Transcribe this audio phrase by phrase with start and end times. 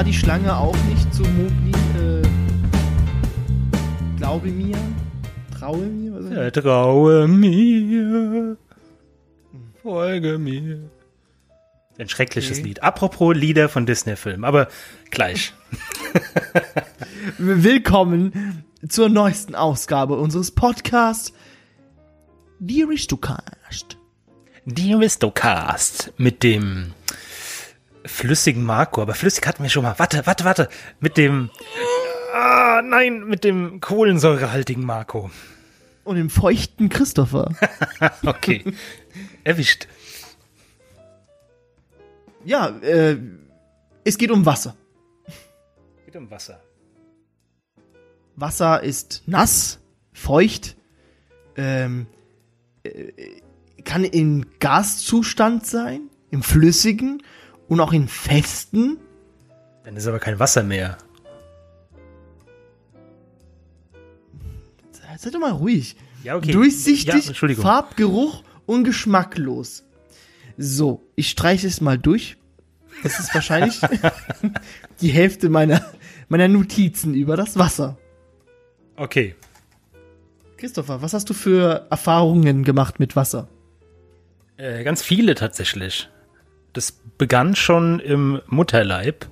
[0.00, 2.22] K die Schlange auch nicht zu Mowgli, äh,
[4.16, 4.78] glaube mir,
[5.58, 8.56] traue mir, was Ja, traue mir,
[9.82, 10.88] folge mir.
[11.98, 12.68] Ein schreckliches Okay.
[12.68, 12.82] Lied.
[12.82, 14.68] Apropos Lieder von Disney-Filmen, aber
[15.10, 15.52] gleich.
[17.36, 21.34] Willkommen zur neuesten Ausgabe unseres Podcasts,
[22.58, 23.98] Die Aristocast.
[24.64, 26.94] Die Aristocast mit dem
[28.10, 29.02] flüssigen Marco.
[29.02, 29.98] Aber flüssig hatten wir schon mal.
[29.98, 30.68] Warte, warte, warte.
[31.00, 31.50] Mit dem.
[32.34, 35.30] Ah, nein, mit dem kohlensäurehaltigen Marco.
[36.04, 37.54] Und dem feuchten Christopher.
[38.24, 38.64] Okay.
[39.44, 39.86] Erwischt.
[42.44, 43.18] ja, äh,
[44.04, 44.74] es geht um Wasser.
[46.06, 46.62] Geht um Wasser.
[48.36, 49.78] Wasser ist nass,
[50.12, 50.76] feucht,
[51.56, 52.06] ähm,
[52.82, 53.12] äh,
[53.84, 57.22] kann im Gaszustand sein, im flüssigen
[57.70, 58.98] und auch in festen.
[59.84, 60.98] Dann ist aber kein Wasser mehr.
[65.16, 65.96] Seid doch mal ruhig.
[66.24, 66.48] Ja, okay.
[66.48, 67.62] Ja, Durchsichtig, Entschuldigung.
[67.62, 69.84] Farbgeruch und geschmacklos.
[70.56, 72.36] So, ich streiche es mal durch.
[73.02, 73.80] Das ist wahrscheinlich
[75.00, 75.84] die Hälfte meiner,
[76.28, 77.98] meiner Notizen über das Wasser.
[78.96, 79.34] Okay.
[80.56, 83.48] Christopher, was hast du für Erfahrungen gemacht mit Wasser?
[84.56, 86.08] Äh, ganz viele tatsächlich.
[86.72, 89.26] Das begann schon im Mutterleib.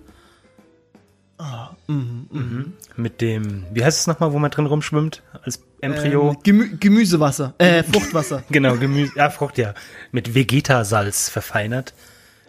[1.86, 2.74] Mhm.
[2.96, 5.22] Mit dem, wie heißt es nochmal, wo man drin rumschwimmt?
[5.42, 6.30] Als Embryo?
[6.30, 8.42] Ähm, Gemü Gemüsewasser, äh, Fruchtwasser.
[8.50, 9.72] Genau, Gemüse, ja, Frucht, ja.
[10.12, 11.94] Mit Vegetasalz verfeinert.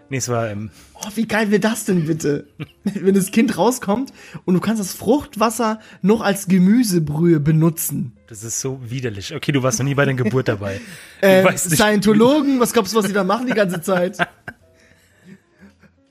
[0.09, 2.47] Nee, es war, ähm, Oh, wie geil wäre das denn bitte?
[2.83, 4.11] Wenn das Kind rauskommt
[4.43, 8.17] und du kannst das Fruchtwasser noch als Gemüsebrühe benutzen.
[8.27, 9.33] das ist so widerlich.
[9.33, 10.81] Okay, du warst noch nie bei der Geburt dabei.
[11.21, 14.17] Äh, Scientologen, was glaubst du, was die da machen die ganze Zeit?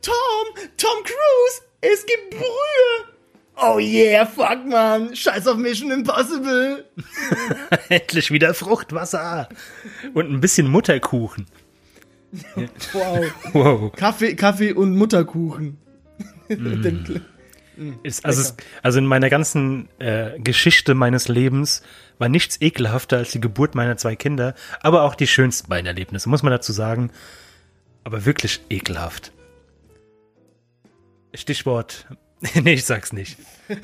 [0.03, 3.15] Tom, Tom Cruise, es gibt Brühe.
[3.61, 6.85] Oh yeah, fuck man, scheiß auf Mission Impossible.
[7.89, 9.49] Endlich wieder Fruchtwasser.
[10.15, 11.47] Und ein bisschen Mutterkuchen.
[12.93, 13.93] Wow, Wow.
[13.97, 15.79] Kaffee, Kaffee und Mutterkuchen.
[16.49, 17.25] Den-
[18.03, 21.83] Ist, also, es, also in meiner ganzen äh, Geschichte meines Lebens
[22.19, 26.29] war nichts ekelhafter als die Geburt meiner zwei Kinder, aber auch die schönsten beiden Erlebnisse,
[26.29, 27.11] muss man dazu sagen.
[28.05, 29.33] Aber wirklich ekelhaft.
[31.35, 32.07] Stichwort.
[32.63, 33.37] nee, ich sag's nicht.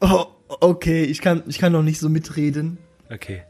[0.00, 2.78] oh, okay, ich kann, ich kann noch nicht so mitreden.
[3.12, 3.42] Okay.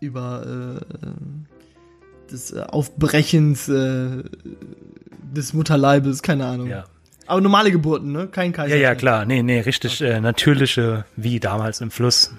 [0.00, 4.22] über äh, des äh, Aufbrechens äh,
[5.34, 6.68] des Mutterleibes, keine Ahnung.
[6.68, 6.84] Ja.
[7.26, 8.28] Aber normale Geburten, ne?
[8.28, 8.82] Kein Ja, Kaiserschnitt.
[8.82, 9.24] ja, klar.
[9.24, 12.32] Nee, nee, richtig äh, natürliche, wie damals im Fluss.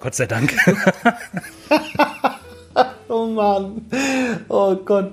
[0.00, 0.54] Gott sei Dank.
[3.12, 3.84] Oh Mann.
[4.48, 5.12] Oh Gott.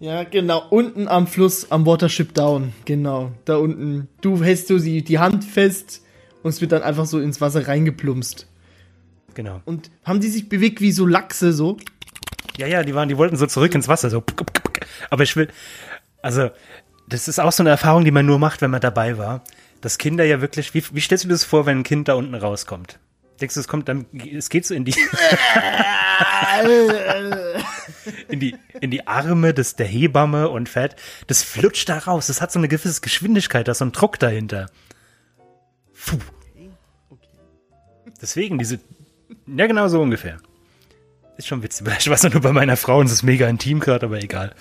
[0.00, 0.66] Ja, genau.
[0.70, 2.72] Unten am Fluss, am Watership Down.
[2.84, 3.32] Genau.
[3.44, 4.08] Da unten.
[4.20, 6.02] Du hältst du die, die Hand fest
[6.42, 8.46] und es wird dann einfach so ins Wasser reingeplumpst.
[9.34, 9.60] genau.
[9.64, 11.76] Und haben die sich bewegt wie so Lachse, so?
[12.56, 14.22] Ja, ja, die waren, die wollten so zurück ins Wasser, so.
[15.10, 15.48] Aber ich will,
[16.22, 16.50] also,
[17.08, 19.42] das ist auch so eine Erfahrung, die man nur macht, wenn man dabei war.
[19.80, 22.14] Dass Kinder ja wirklich, wie, wie stellst du dir das vor, wenn ein Kind da
[22.14, 22.98] unten rauskommt?
[23.40, 24.06] Denkst du, es kommt dann,
[24.36, 24.92] es geht so in die,
[28.28, 32.28] in die, in die Arme des, der Hebamme und fährt, das flutscht da raus.
[32.28, 34.70] Das hat so eine gewisse Geschwindigkeit, da ist so ein Druck dahinter.
[36.06, 36.18] Puh.
[38.20, 38.80] Deswegen, diese,
[39.46, 40.38] ja, genau so ungefähr.
[41.36, 41.86] Ist schon witzig.
[42.00, 44.54] Ich weiß nur bei meiner Frau und es ist mega intim gerade, aber egal.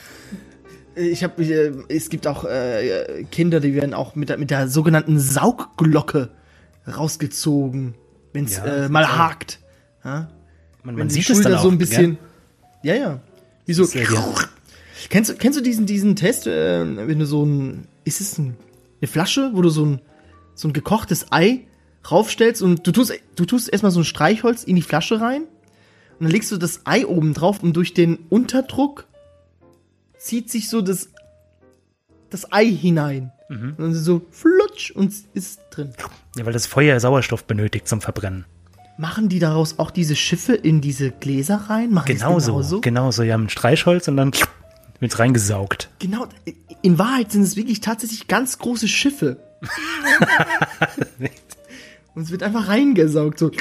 [0.96, 4.68] Ich habe, äh, es gibt auch äh, Kinder, die werden auch mit der, mit der
[4.68, 6.30] sogenannten Saugglocke
[6.88, 7.96] rausgezogen,
[8.34, 9.60] wenn es Ja, äh, mal hakt.
[10.04, 10.30] Ja?
[10.84, 12.18] Man, Wenn man sieht es Schulter dann auch, so ein bisschen.
[12.84, 12.96] Gell?
[12.96, 13.20] Ja, ja.
[13.68, 13.86] Wie so.
[15.10, 18.58] Kennst du, kennst du diesen, diesen Test, äh, wenn du so ein, ist es ein,
[19.02, 20.02] eine Flasche, wo du so ein,
[20.56, 21.68] so ein gekochtes Ei
[22.10, 26.24] raufstellst und du tust, du tust erstmal so ein Streichholz in die Flasche rein und
[26.26, 29.06] dann legst du das Ei oben drauf und durch den Unterdruck
[30.18, 31.10] zieht sich so das,
[32.30, 33.32] das Ei hinein.
[33.50, 33.76] Mhm.
[33.78, 35.94] Und dann so flutsch und ist drin.
[36.36, 38.46] Ja, weil das Feuer Sauerstoff benötigt zum Verbrennen.
[38.98, 41.92] Machen die daraus auch diese Schiffe in diese Gläser rein?
[41.92, 42.82] Machen die's Genauso, genauso?
[42.82, 43.24] genauso.
[43.24, 44.32] Ja, ein Streichholz und dann
[45.00, 45.90] wird's reingesaugt.
[46.00, 46.28] Genau,
[46.82, 49.38] in Wahrheit sind es wirklich tatsächlich ganz große Schiffe.
[52.16, 53.52] Und es wird einfach reingesaugt, so.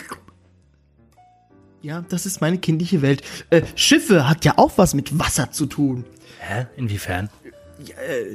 [1.83, 3.23] Ja, das ist meine kindliche Welt.
[3.51, 6.05] Äh, Schiffe hat ja auch was mit Wasser zu tun.
[6.41, 6.67] Hä?
[6.77, 7.29] Inwiefern?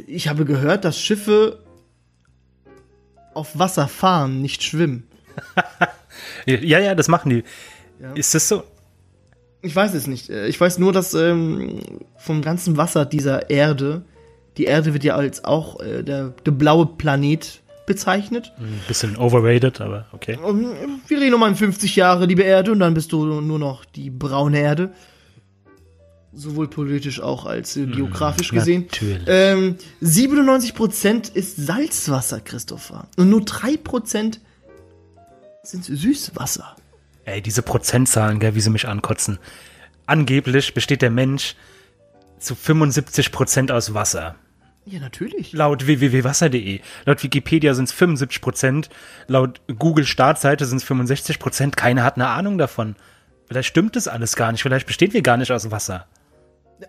[0.06, 1.64] Ich habe gehört, dass Schiffe
[3.34, 5.08] auf Wasser fahren, nicht schwimmen.
[6.46, 7.44] Ja, ja, das machen die.
[8.02, 8.14] Ja.
[8.14, 8.64] Ist das so?
[9.62, 10.30] Ich weiß es nicht.
[10.30, 11.80] Äh, Ich weiß nur, dass ähm,
[12.18, 14.04] vom ganzen Wasser dieser Erde,
[14.58, 18.54] die Erde wird ja als auch äh, der, der blaue Planet bezeichnet.
[18.58, 20.38] Ein bisschen overrated, aber okay.
[20.42, 20.66] Und
[21.08, 24.10] wir reden nochmal in 50 Jahre, liebe Erde, und dann bist du nur noch die
[24.10, 24.92] braune Erde.
[26.34, 28.84] Sowohl politisch auch als äh, geografisch gesehen.
[28.90, 29.24] natürlich.
[29.28, 33.08] Ähm, 97% ist Salzwasser, Christopher.
[33.18, 34.38] Und nur 3%
[35.64, 36.76] sind Süßwasser.
[37.26, 39.38] Ey, diese Prozentzahlen, gell, wie sie mich ankotzen.
[40.08, 41.56] Angeblich besteht der Mensch
[42.40, 44.36] zu 75% aus Wasser.
[44.86, 45.54] Ja, natürlich.
[45.54, 46.82] Laut www.wasser.de.
[47.06, 48.90] Laut Wikipedia sind es 75%.
[49.28, 51.76] Laut Google Startseite sind es 65%.
[51.76, 52.96] Keiner hat eine Ahnung davon.
[53.46, 54.64] Vielleicht stimmt das alles gar nicht.
[54.64, 56.08] Vielleicht besteht wir gar nicht aus Wasser.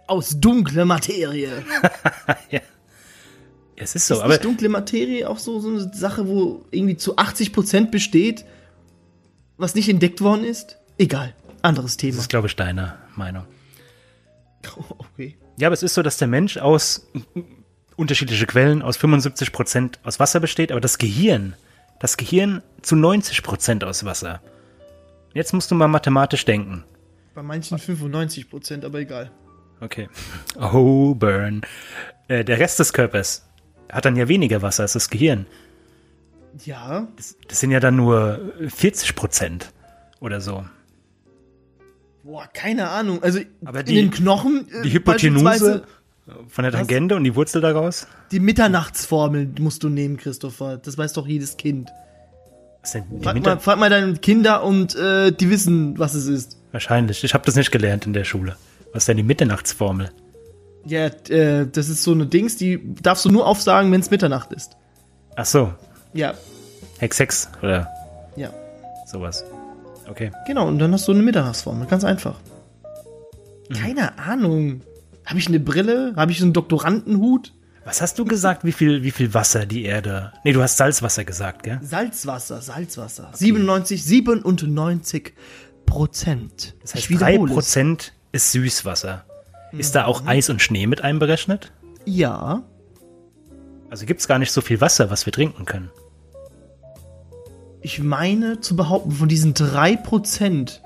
[0.06, 1.62] Aus dunkler Materie.
[3.74, 6.96] Es ist so, ist aber nicht dunkle Materie auch so, so eine Sache, wo irgendwie
[6.96, 8.44] zu 80% besteht,
[9.62, 10.76] was nicht entdeckt worden ist?
[10.98, 11.34] Egal.
[11.62, 12.18] Anderes das Thema.
[12.18, 13.44] ist, glaube ich, deine Meinung.
[15.14, 15.36] Okay.
[15.58, 17.06] Ja, aber es ist so, dass der Mensch aus
[17.96, 21.54] unterschiedliche Quellen aus 75% aus Wasser besteht, aber das Gehirn,
[22.00, 24.40] das Gehirn zu 90% aus Wasser.
[25.34, 26.84] Jetzt musst du mal mathematisch denken.
[27.34, 29.30] Bei manchen 95%, aber egal.
[29.80, 30.08] Okay.
[30.60, 31.62] Oh, burn.
[32.28, 33.44] Äh, der Rest des Körpers
[33.90, 35.46] hat dann ja weniger Wasser als das Gehirn.
[36.64, 39.62] Ja, Das, das sind ja dann nur 40%
[40.20, 40.64] oder so.
[42.22, 43.22] boah, keine Ahnung.
[43.22, 44.66] Also Aber in die- den Knochen.
[44.72, 45.84] äh, Die Hypotenuse
[46.48, 48.06] von der Tangente und die Wurzel daraus?
[48.30, 50.76] Die Mitternachtsformel musst du nehmen, Christopher.
[50.78, 51.90] Das weiß doch jedes Kind.
[52.80, 53.04] Was denn?
[53.10, 56.58] Die Frag Mitte- mal, frag mal deine Kinder und äh, die wissen, was es ist.
[56.72, 57.24] Wahrscheinlich.
[57.24, 58.56] Ich habe das nicht gelernt in der Schule.
[58.92, 60.10] Was ist denn die Mitternachtsformel?
[60.84, 64.52] Ja, äh, das ist so eine Dings, die darfst du nur aufsagen, wenn es Mitternacht
[64.52, 64.76] ist.
[65.36, 65.72] Ach so,
[66.14, 66.34] Ja,
[66.98, 67.88] Hex 6 oder
[68.36, 68.50] ja.
[69.06, 69.44] sowas.
[70.08, 70.30] Okay.
[70.46, 71.86] Genau, und dann hast du eine Mitternachtsformel.
[71.86, 72.36] Ganz einfach.
[73.72, 74.82] Keine Ahnung.
[75.24, 76.12] Habe ich eine Brille?
[76.16, 77.52] Habe ich so einen Doktorandenhut?
[77.84, 80.32] Was hast du gesagt, wie viel, wie viel Wasser die Erde.
[80.44, 81.80] Nee, du hast Salzwasser gesagt, gell?
[81.82, 83.30] Salzwasser, Salzwasser.
[83.32, 85.32] 97, 97
[85.86, 86.74] Prozent.
[86.82, 87.76] Das heißt, ich wiederhole es.
[87.76, 89.24] 3% ist Süßwasser.
[89.72, 91.72] Ist da auch Eis und Schnee mit einberechnet?
[92.04, 92.62] Ja,
[93.92, 95.90] Also gibt es gar nicht so viel Wasser, was wir trinken können.
[97.82, 100.80] ich meine zu behaupten, von diesen 3 Prozent.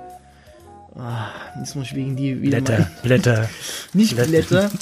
[0.96, 2.90] Ah, jetzt muss ich wegen die wieder Blätter, mal.
[3.04, 3.48] Blätter.
[3.92, 4.72] Nicht Blätter.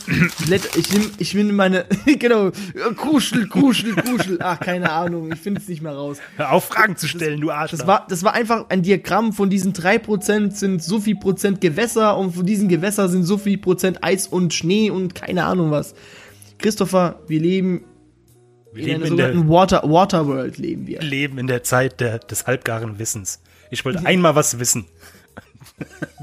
[0.46, 0.78] Blätter.
[0.78, 1.84] Ich nehme ich nehme meine.
[2.18, 2.50] genau.
[2.96, 4.38] Kruschel, Kruschel, Kruschel.
[4.40, 5.30] Ach, keine Ahnung.
[5.30, 6.16] Ich finde es nicht mehr raus.
[6.36, 7.72] Hör auf, Fragen zu stellen, du Arsch.
[7.72, 12.16] Das war, das war einfach ein Diagramm von diesen 3% sind so viel Prozent Gewässer
[12.16, 15.94] und von diesen Gewässer sind so viel Prozent Eis und Schnee und keine Ahnung was.
[16.56, 17.84] Christopher, wir leben
[18.74, 21.00] wir in einer in der, sogenannten Water, Waterworld leben wir.
[21.00, 23.40] leben in der Zeit der, des halbgaren Wissens.
[23.70, 24.86] Ich wollte einmal was wissen.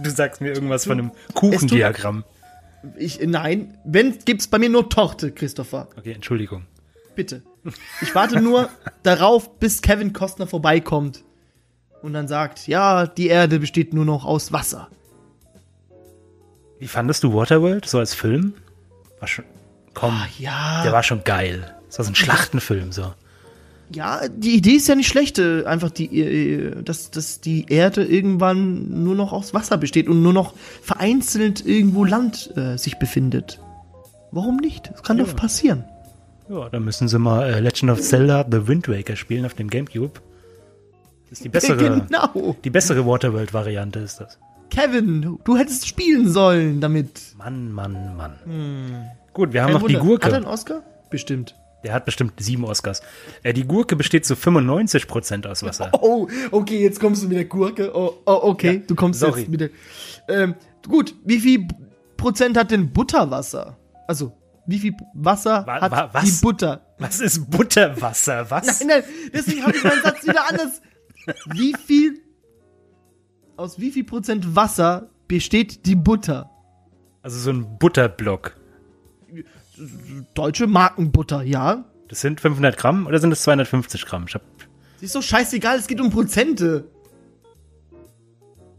[0.02, 2.24] Du sagst mir irgendwas von einem Kuchendiagramm.
[2.98, 5.88] Ich, nein, wenn, gibt's bei mir nur Torte, Christopher.
[5.98, 6.66] Okay, Entschuldigung.
[7.16, 7.44] Bitte.
[8.02, 8.70] Ich warte nur
[9.04, 11.24] darauf, bis Kevin Costner vorbeikommt
[12.02, 14.88] und dann sagt, ja, die Erde besteht nur noch aus Wasser.
[16.80, 18.54] Wie fandest du Waterworld so als Film?
[19.20, 19.46] War schon.
[19.94, 20.82] Komm, Ah, ja.
[20.84, 21.76] der war schon geil.
[21.92, 23.14] Das war so ein Schlachtenfilm so.
[23.94, 28.06] Ja, die Idee ist ja nicht schlecht, äh, einfach die, äh, dass, dass die Erde
[28.06, 33.60] irgendwann nur noch aus Wasser besteht und nur noch vereinzelt irgendwo Land äh, sich befindet.
[34.32, 34.90] Warum nicht?
[34.94, 35.84] Das kann doch passieren.
[36.48, 39.70] Ja, dann müssen sie mal äh, Legend of Zelda The Wind Waker spielen auf dem
[39.70, 40.22] Gamecube.
[41.30, 42.56] Das ist die bessere, Genau.
[42.64, 44.40] die bessere Waterworld-Variante ist das.
[44.70, 47.20] Kevin, du, hättest spielen sollen damit.
[47.38, 49.12] Mann, Mann, Mann.
[49.34, 50.06] Gut, wir haben Kein noch die Wunder.
[50.08, 50.26] Gurke.
[50.28, 50.82] Hat er einen Oscar?
[51.10, 51.56] Bestimmt.
[51.84, 53.02] Der hat bestimmt sieben Oscars.
[53.44, 55.92] Äh, die Gurke besteht zu 95% aus Wasser.
[56.02, 57.92] Oh, okay, jetzt kommst du mit der Gurke.
[57.96, 59.42] Oh, oh okay, Ja, du kommst sorry.
[59.42, 59.70] jetzt mit der.
[60.28, 60.56] Ähm,
[60.88, 61.68] gut, wie viel
[62.18, 63.78] Prozent hat denn Butterwasser?
[64.08, 64.34] Also,
[64.68, 66.24] wie viel Wasser Wa- hat wa- was?
[66.26, 66.86] die Butter?
[67.00, 68.50] Was ist Butterwasser?
[68.52, 68.80] Was?
[68.82, 70.82] Nein, nein, deswegen habe ich meinen Satz wieder anders.
[71.54, 72.20] Wie viel,
[73.58, 76.50] aus wie viel Prozent Wasser besteht die Butter?
[77.24, 78.56] Also so ein Butterblock.
[80.34, 81.86] Deutsche Markenbutter, ja.
[82.08, 84.26] Das sind 500 Gramm oder sind es 250 Gramm?
[84.28, 84.42] Ich hab
[84.98, 86.86] Sie ist doch scheißegal, es geht um Prozente.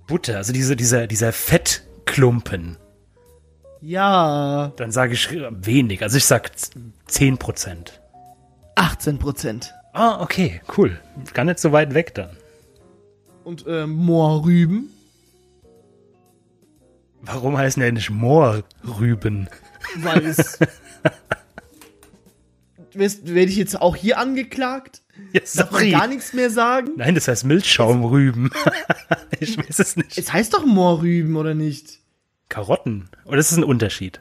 [0.06, 2.76] Butter, also diese, dieser, dieser Fettklumpen.
[3.80, 6.02] Ja, Dann sage ich wenig.
[6.02, 6.52] Also ich sag
[7.08, 7.90] 10%.
[8.76, 9.74] 18 Prozent.
[9.92, 11.00] Ah, okay, cool.
[11.34, 12.30] Gar nicht so weit weg dann.
[13.42, 14.90] Und äh, Moorrüben?
[17.22, 19.48] Warum heißen die nicht Moorrüben?
[19.96, 20.58] Weil es.
[22.94, 25.02] Werde ich jetzt auch hier angeklagt?
[25.32, 25.90] Ja, Darf sorry.
[25.90, 26.92] gar nichts mehr sagen?
[26.96, 28.50] Nein, das heißt Milchschaumrüben.
[29.40, 30.18] ich weiß es nicht.
[30.18, 32.00] Es heißt doch Moorrüben, oder nicht?
[32.48, 33.08] Karotten.
[33.24, 34.20] Oder ist es ein Unterschied?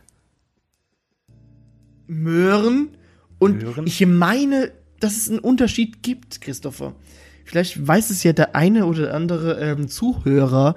[2.07, 2.97] Möhren.
[3.39, 3.87] Und Möhren?
[3.87, 6.93] ich meine, dass es einen Unterschied gibt, Christopher.
[7.45, 10.75] Vielleicht weiß es ja der eine oder andere ähm, Zuhörer,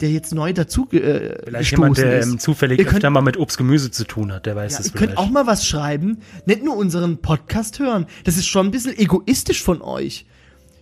[0.00, 2.40] der jetzt neu dazu äh, Vielleicht jemand, der ist.
[2.40, 4.86] zufällig Ihr könnt- öfter mal mit Obst, Gemüse zu tun hat, der weiß Ja, das
[4.88, 8.06] ihr könnt auch mal was schreiben, nicht nur unseren Podcast hören.
[8.24, 10.26] Das ist schon ein bisschen egoistisch von euch.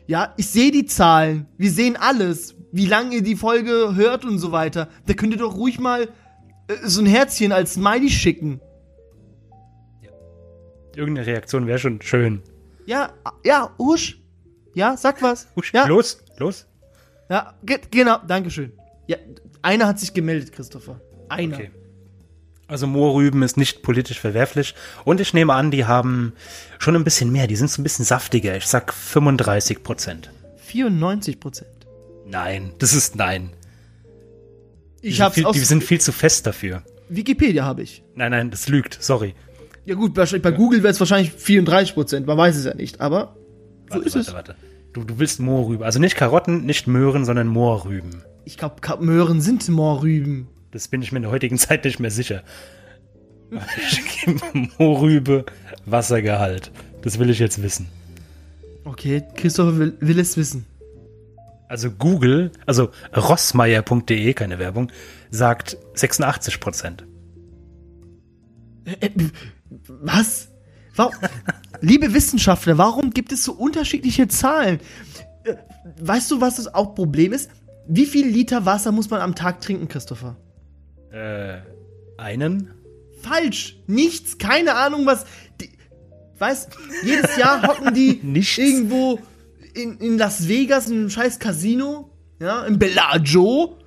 [0.07, 4.39] Ja, ich sehe die Zahlen, wir sehen alles, wie lange ihr die Folge hört und
[4.39, 4.89] so weiter.
[5.07, 6.03] Da könnt ihr doch ruhig mal
[6.69, 8.61] äh, so ein Herzchen als Smiley schicken.
[10.97, 12.43] Irgendeine Reaktion wäre schon schön.
[12.87, 13.13] Ja,
[13.45, 14.21] ja, Husch.
[14.75, 15.47] Ja, sag was.
[15.57, 16.67] Husch, ja, Los, los.
[17.31, 18.73] ja, ge genau, Dankeschön.
[19.07, 19.17] Ja,
[19.63, 21.01] einer hat sich gemeldet, Christopher.
[21.29, 21.57] Einer.
[21.57, 21.71] Okay.
[22.67, 24.75] Also Moorrüben ist nicht politisch verwerflich.
[25.05, 26.33] Und ich nehme an, die haben
[26.79, 27.47] schon ein bisschen mehr.
[27.47, 28.57] Die sind so ein bisschen saftiger.
[28.57, 30.31] Ich sag 35 Prozent.
[30.57, 31.69] 94 Prozent.
[32.27, 33.51] Nein, das ist nein.
[35.03, 36.83] Die Ich sind hab's viel, Die sind viel zu fest dafür.
[37.11, 38.03] Wikipedia habe ich.
[38.15, 38.97] Nein, nein, das lügt.
[39.03, 39.35] Sorry.
[39.85, 43.03] Ja gut, wahrscheinlich bei Google wäre es wahrscheinlich 34 Prozent, man weiß es ja nicht,
[43.03, 43.37] aber
[43.91, 44.35] so Warte, ist warte, es.
[44.35, 44.57] warte.
[44.95, 45.85] Du, du willst Moorrüben.
[45.85, 48.23] Also nicht Karotten, nicht Möhren, sondern Moorrüben.
[48.45, 50.49] Ich glaube, Möhren sind Moorrüben.
[50.71, 52.43] Das bin ich mir in der heutigen Zeit nicht mehr sicher.
[54.79, 55.45] Moorrübe
[55.87, 56.73] Wassergehalt.
[57.03, 57.89] Das will ich jetzt wissen.
[58.85, 60.67] Okay, Christopher will, will es wissen.
[61.69, 64.93] Also Google, also rossmeier.de, keine Werbung,
[65.31, 67.05] sagt 86 Prozent.
[68.85, 69.11] Äh, äh,
[69.89, 70.49] was?
[70.95, 71.15] Warum?
[71.81, 74.81] Liebe Wissenschaftler, warum gibt es so unterschiedliche Zahlen?
[75.45, 75.55] Äh,
[76.01, 77.51] Weißt du, was das auch Problem ist?
[77.87, 80.37] Wie viel Liter Wasser muss man am Tag trinken, Christopher?
[81.11, 81.59] Äh,
[82.17, 82.71] einen?
[83.21, 83.77] Falsch.
[83.87, 84.39] Nichts.
[84.39, 85.25] Keine Ahnung, was.
[85.61, 85.71] Die,
[86.39, 86.71] weißt,
[87.05, 88.59] jedes Jahr hocken die Nichts.
[88.59, 89.21] irgendwo
[89.75, 92.11] in, in Las Vegas in einem scheiß Casino,
[92.41, 93.79] ja, im Bellagio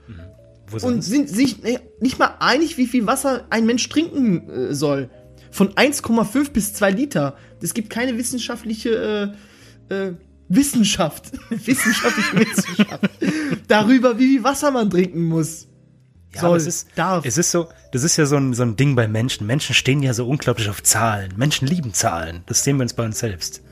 [0.67, 1.57] Wo und sind sich
[1.99, 5.09] nicht mal einig, wie viel Wasser ein Mensch trinken äh, soll.
[5.51, 7.35] Von 1,5 bis 2 Liter.
[7.61, 9.35] Es gibt keine wissenschaftliche
[9.89, 10.13] äh, äh,
[10.49, 13.09] Wissenschaft, wissenschaftliche Wissenschaft
[13.67, 15.67] darüber, wie viel Wasser man trinken muss.
[16.33, 17.25] Ja, soll, es ist, darf.
[17.25, 19.47] es ist so, das ist ja so ein, so ein Ding bei Menschen.
[19.47, 21.33] Menschen stehen ja so unglaublich auf Zahlen.
[21.37, 22.43] Menschen lieben Zahlen.
[22.45, 23.63] Das sehen wir uns bei uns selbst.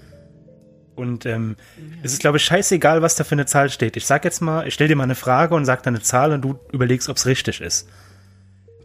[0.95, 1.57] Und ähm,
[2.03, 3.97] es ist, glaube ich, scheißegal, was da für eine Zahl steht.
[3.97, 6.31] Ich sag jetzt mal, ich stell dir mal eine Frage und sag dann eine Zahl
[6.31, 7.89] und du überlegst, ob es richtig ist.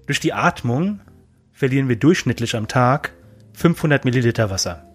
[0.06, 1.00] Durch die Atmung
[1.52, 3.12] verlieren wir durchschnittlich am Tag
[3.54, 4.89] 500 Milliliter Wasser.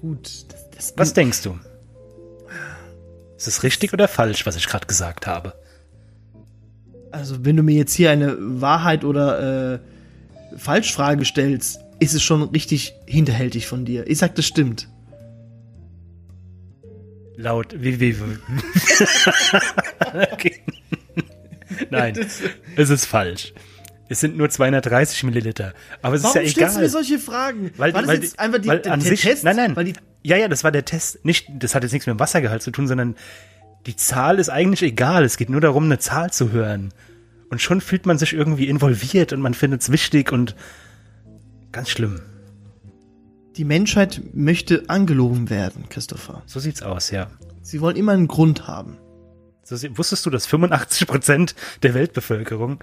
[0.00, 1.58] Gut, das, das Was denkst du?
[3.36, 5.54] Ist es richtig oder falsch, was ich gerade gesagt habe?
[7.10, 9.78] Also, wenn du mir jetzt hier eine Wahrheit oder äh,
[10.56, 14.06] Falschfrage stellst, ist es schon richtig hinterhältig von dir.
[14.08, 14.88] Ich sag, das stimmt.
[17.36, 18.22] Laut www.
[20.32, 20.62] okay.
[21.90, 22.18] Nein,
[22.76, 23.52] es ist falsch.
[24.10, 25.72] Es sind nur 230 Milliliter.
[26.02, 26.92] Aber es Warum ist ja stellst du mir egal.
[26.92, 27.70] solche Fragen?
[27.76, 29.44] Weil, war das weil, jetzt einfach die, weil der, an der sich, Test?
[29.44, 31.24] nein, nein, Weil die, ja, ja, das war der Test.
[31.24, 33.14] Nicht, das hat jetzt nichts mit dem Wassergehalt zu tun, sondern
[33.86, 35.24] die Zahl ist eigentlich egal.
[35.24, 36.92] Es geht nur darum, eine Zahl zu hören.
[37.50, 40.54] Und schon fühlt man sich irgendwie involviert und man findet es wichtig und
[41.72, 42.20] ganz schlimm.
[43.56, 46.42] die Menschheit möchte angelogen werden, Christopher.
[46.46, 47.28] So sieht's aus, ja.
[47.62, 48.98] Sie wollen immer einen Grund haben.
[49.64, 52.82] So, wusstest du, dass 85 Prozent der Weltbevölkerung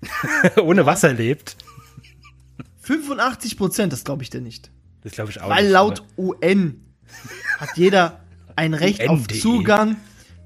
[0.62, 1.56] ohne Wasser lebt?
[2.80, 4.70] 85 Prozent, das glaube ich dir nicht.
[5.02, 6.80] Das glaube ich auch Weil nicht, laut aber- UN
[7.58, 8.20] hat jeder
[8.54, 9.38] ein Recht auf UN.de.
[9.40, 9.96] Zugang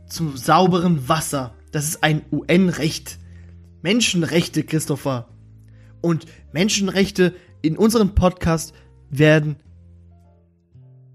[0.07, 1.55] zu sauberem Wasser.
[1.73, 3.19] Das ist ein UN-Recht.
[3.83, 5.29] Menschenrechte, Christopher.
[6.01, 8.75] Und Menschenrechte in unserem Podcast
[9.11, 9.57] werden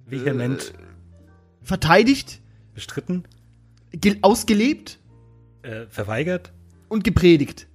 [0.06, 0.74] vehement
[1.62, 2.40] verteidigt,
[2.74, 3.24] bestritten,
[3.92, 5.00] gel- ausgelebt
[5.64, 6.54] äh, verweigert,
[6.90, 7.68] und gepredigt.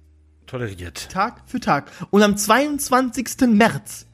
[0.51, 1.09] Toleriert.
[1.09, 1.91] Tag für Tag.
[2.09, 3.47] Und am 22.
[3.47, 4.05] März,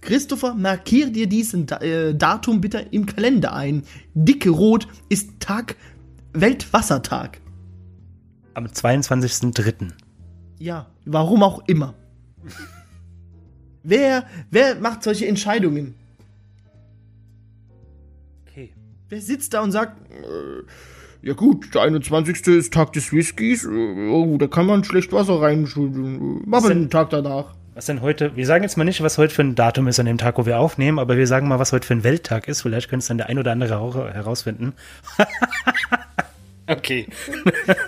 [0.00, 3.84] Christopher, markier dir diesen äh, Datum bitte im Kalender ein.
[4.12, 5.76] Dicke Rot ist Tag,
[6.32, 7.40] Weltwassertag.
[8.54, 9.92] Am 22.03.
[10.58, 11.94] Ja, warum auch immer.
[13.84, 15.94] wer, wer macht solche Entscheidungen?
[18.48, 18.72] Okay.
[19.08, 20.64] Wer sitzt da und sagt, äh,
[21.24, 22.46] ja gut, der 21.
[22.48, 26.42] ist Tag des Whiskys, äh, oh, da kann man schlecht Wasser reinschütten.
[26.48, 27.54] Machen wir denn- den Tag danach.
[27.74, 30.06] Was denn heute, wir sagen jetzt mal nicht, was heute für ein Datum ist an
[30.06, 32.62] dem Tag, wo wir aufnehmen, aber wir sagen mal, was heute für ein Welttag ist.
[32.62, 34.74] Vielleicht könnte es dann der ein oder andere auch herausfinden.
[36.68, 37.08] okay.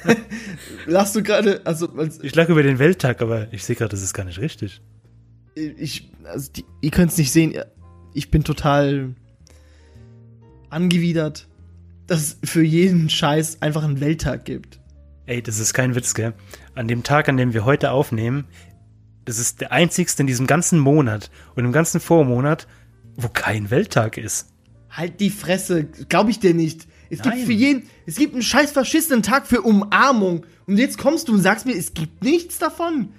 [0.86, 4.02] Lachst du gerade, also, als, Ich lache über den Welttag, aber ich sehe gerade, das
[4.02, 4.80] ist gar nicht richtig.
[5.54, 7.54] ich, also die, ihr könnt es nicht sehen.
[8.12, 9.14] ich bin total
[10.68, 11.46] angewidert,
[12.06, 14.80] dass es für jeden Scheiß einfach einen Welttag gibt.
[15.26, 16.34] Ey, das ist kein Witz, gell?
[16.74, 18.44] An dem Tag, an dem wir heute aufnehmen,
[19.24, 22.68] das ist der einzigste in diesem ganzen Monat und im ganzen Vormonat,
[23.16, 24.52] wo kein Welttag ist.
[24.88, 26.86] Halt die Fresse, glaube ich dir nicht.
[27.10, 27.34] Es Nein.
[27.34, 30.46] gibt für jeden, es gibt einen scheiß verschissenen Tag für Umarmung.
[30.66, 33.10] Und jetzt kommst du und sagst mir, es gibt nichts davon.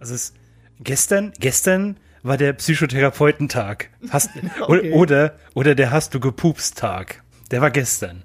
[0.00, 0.34] Also es
[0.80, 3.90] gestern, gestern war der Psychotherapeutentag.
[4.10, 4.30] Hast,
[4.60, 4.92] Okay.
[4.92, 7.22] oder, oder, oder der Hast du gepupst Tag.
[7.50, 8.24] Der war gestern.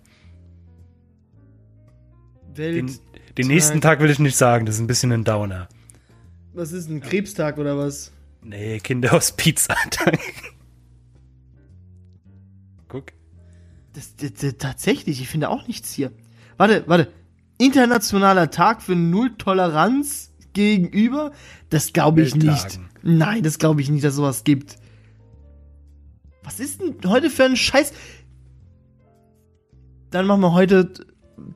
[2.57, 2.99] Welt, Den,
[3.37, 5.67] den nächsten Tag will ich nicht sagen, das ist ein bisschen ein Downer.
[6.53, 8.11] was ist ein Krebstag oder was?
[8.43, 10.19] Nee, Kinder aus Pizza-Tag.
[12.87, 13.11] Guck.
[13.93, 16.11] Das, das, das, tatsächlich, ich finde auch nichts hier.
[16.57, 17.11] Warte, warte.
[17.59, 21.31] Internationaler Tag für Null-Toleranz gegenüber?
[21.69, 22.79] Das glaube ich nicht.
[23.01, 24.77] Nein, das glaube ich nicht, dass sowas gibt.
[26.43, 27.93] Was ist denn heute für ein Scheiß?
[30.11, 30.91] Dann machen wir heute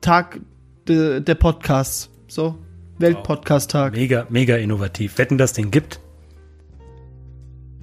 [0.00, 0.40] Tag
[0.88, 2.10] de, der Podcasts.
[2.28, 2.56] So,
[2.98, 3.94] Weltpodcast-Tag.
[3.94, 5.18] Mega, mega innovativ.
[5.18, 6.00] Wetten, dass den gibt?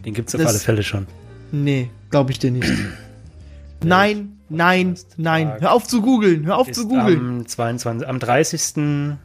[0.06, 1.08] Den gibt's auf Das- alle Fälle schon.
[1.52, 2.72] Nee, glaube ich dir nicht.
[3.84, 5.54] nein, nein, nein.
[5.60, 7.20] Hör auf zu googeln, hör auf zu googeln.
[7.40, 9.18] am 22, am 30.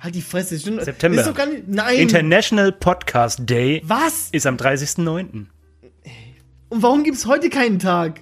[0.00, 0.56] Halt die Fresse.
[0.58, 1.20] September.
[1.20, 1.96] Ist doch gar nicht, nein.
[1.98, 4.30] International Podcast Day Was?
[4.32, 5.46] ist am 30.09.
[6.70, 8.20] Und warum gibt's heute keinen Tag?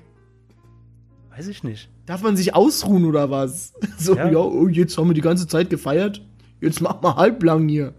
[1.37, 1.89] Weiß ich nicht.
[2.07, 3.73] Darf man sich ausruhen oder was?
[3.99, 4.39] So, ja, Ja.
[4.39, 6.23] oh, jetzt haben wir die ganze Zeit gefeiert.
[6.61, 7.95] Jetzt mach mal halblang hier.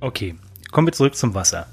[0.00, 0.36] Okay,
[0.70, 1.66] kommen wir zurück zum Wasser.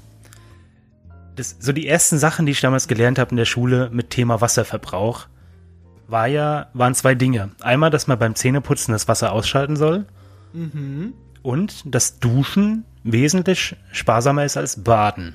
[1.36, 4.40] Das, so die ersten Sachen, die ich damals gelernt habe in der Schule mit Thema
[4.40, 5.26] Wasserverbrauch,
[6.08, 7.50] war ja, waren zwei Dinge.
[7.60, 10.06] Einmal, dass man beim Zähneputzen das Wasser ausschalten soll.
[11.42, 15.34] Und dass Duschen wesentlich sparsamer ist als Baden.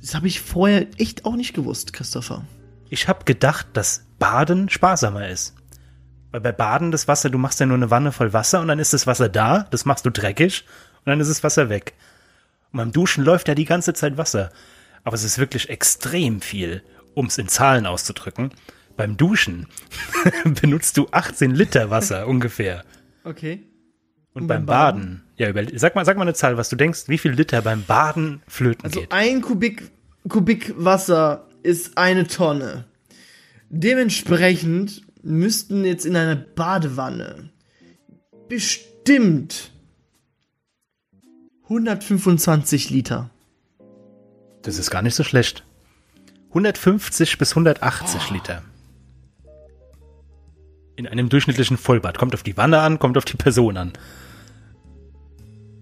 [0.00, 2.44] Das habe ich vorher echt auch nicht gewusst, Christopher.
[2.90, 5.54] Ich habe gedacht, dass Baden sparsamer ist.
[6.30, 8.78] Weil bei Baden das Wasser, du machst ja nur eine Wanne voll Wasser und dann
[8.78, 10.64] ist das Wasser da, das machst du dreckig
[10.98, 11.94] und dann ist das Wasser weg.
[12.72, 14.50] Und beim Duschen läuft ja die ganze Zeit Wasser.
[15.04, 16.82] Aber es ist wirklich extrem viel,
[17.14, 18.50] um es in Zahlen auszudrücken.
[18.96, 19.66] Beim Duschen
[20.44, 22.84] benutzt du 18 Liter Wasser ungefähr.
[23.24, 23.62] Okay.
[24.32, 25.00] Und, Und beim beim Baden?
[25.00, 27.62] Baden, ja, über, sag mal, sag mal eine Zahl, was du denkst, wie viel Liter
[27.62, 29.12] beim Baden flöten Also geht.
[29.12, 29.90] ein Kubik,
[30.28, 32.84] Kubik Wasser ist eine Tonne.
[33.68, 37.50] Dementsprechend müssten jetzt in einer Badewanne
[38.48, 39.72] bestimmt
[41.64, 43.30] 125 Liter.
[44.62, 45.64] Das ist gar nicht so schlecht.
[46.50, 48.62] 150 bis 180 Liter.
[50.94, 52.16] In einem durchschnittlichen Vollbad.
[52.16, 53.92] Kommt auf die Wanne an, kommt auf die Person an.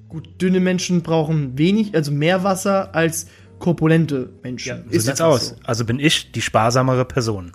[0.09, 3.27] Gut, dünne Menschen brauchen wenig, also mehr Wasser als
[3.59, 4.85] korpulente Menschen.
[4.91, 5.49] so sieht's aus.
[5.49, 5.57] so.
[5.65, 7.53] Also bin ich die sparsamere Person.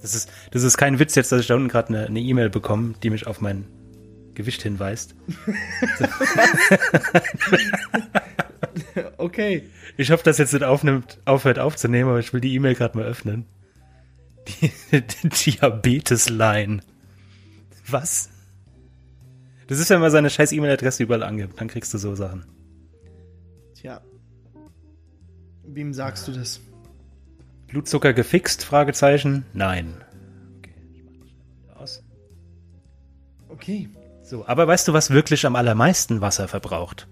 [0.00, 2.94] Das ist, das ist kein Witz jetzt, dass ich da unten gerade eine E-Mail bekomme,
[3.02, 3.66] die mich auf mein
[4.34, 5.14] Gewicht hinweist.
[9.18, 9.68] Okay.
[9.96, 13.06] Ich hoffe, dass jetzt nicht aufnimmt, aufhört aufzunehmen, aber ich will die E-Mail gerade mal
[13.06, 13.46] öffnen.
[14.48, 16.80] Die, die Diabetes-Line.
[17.88, 18.30] Was?
[19.68, 22.44] Das ist, wenn man seine scheiß E-Mail-Adresse überall angibt, dann kriegst du so Sachen.
[23.74, 24.00] Tja.
[25.74, 26.60] Wem sagst du das?
[27.68, 28.64] Blutzucker gefixt?
[28.64, 29.46] Fragezeichen.
[29.54, 29.94] Nein.
[30.58, 32.02] Okay, ich mach das schnell mal wieder aus.
[33.48, 33.88] Okay.
[34.22, 37.08] So, aber weißt du, was wirklich am allermeisten Wasser verbraucht?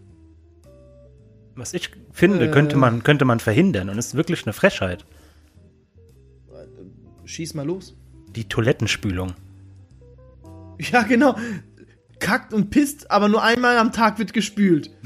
[1.55, 2.51] Was ich finde, Äh.
[2.51, 5.05] könnte man, könnte man verhindern und ist wirklich eine Frechheit.
[7.25, 7.97] Schieß mal los.
[8.35, 9.35] Die Toilettenspülung.
[10.79, 11.37] Ja, genau.
[12.21, 14.91] Kackt und pisst, aber nur einmal am Tag wird gespült.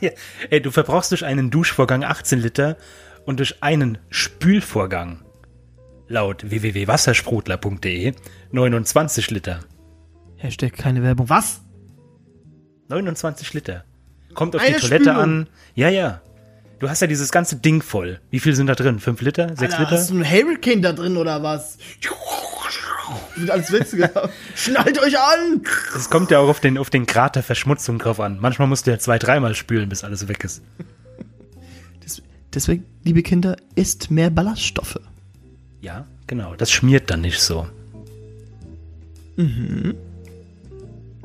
[0.00, 0.10] Ja,
[0.50, 2.76] ey, du verbrauchst durch einen Duschvorgang 18 Liter
[3.26, 5.22] und durch einen Spülvorgang
[6.08, 8.14] laut www.wassersprudler.de
[8.52, 9.60] 29 Liter.
[10.36, 11.28] Hashtag keine Werbung.
[11.28, 11.62] Was?
[12.88, 13.84] 29 Liter.
[14.34, 15.20] Kommt auf Eine die Toilette Spülung.
[15.20, 15.48] an.
[15.74, 16.22] Ja, ja.
[16.78, 18.20] Du hast ja dieses ganze Ding voll.
[18.30, 19.00] Wie viel sind da drin?
[19.00, 19.48] 5 Liter?
[19.48, 19.90] 6 Alter, Liter?
[19.90, 21.76] Hast du ein Hurricane da drin oder was?
[23.36, 24.30] Wird alles Witze gehabt.
[24.54, 25.62] Schnallt euch an!
[25.96, 28.38] Es kommt ja auch auf den, auf den Grad der Verschmutzung drauf an.
[28.40, 30.62] Manchmal musst du ja zwei, dreimal spülen, bis alles weg ist.
[32.04, 34.98] Des- Deswegen, liebe Kinder, isst mehr Ballaststoffe.
[35.80, 36.54] Ja, genau.
[36.56, 37.66] Das schmiert dann nicht so.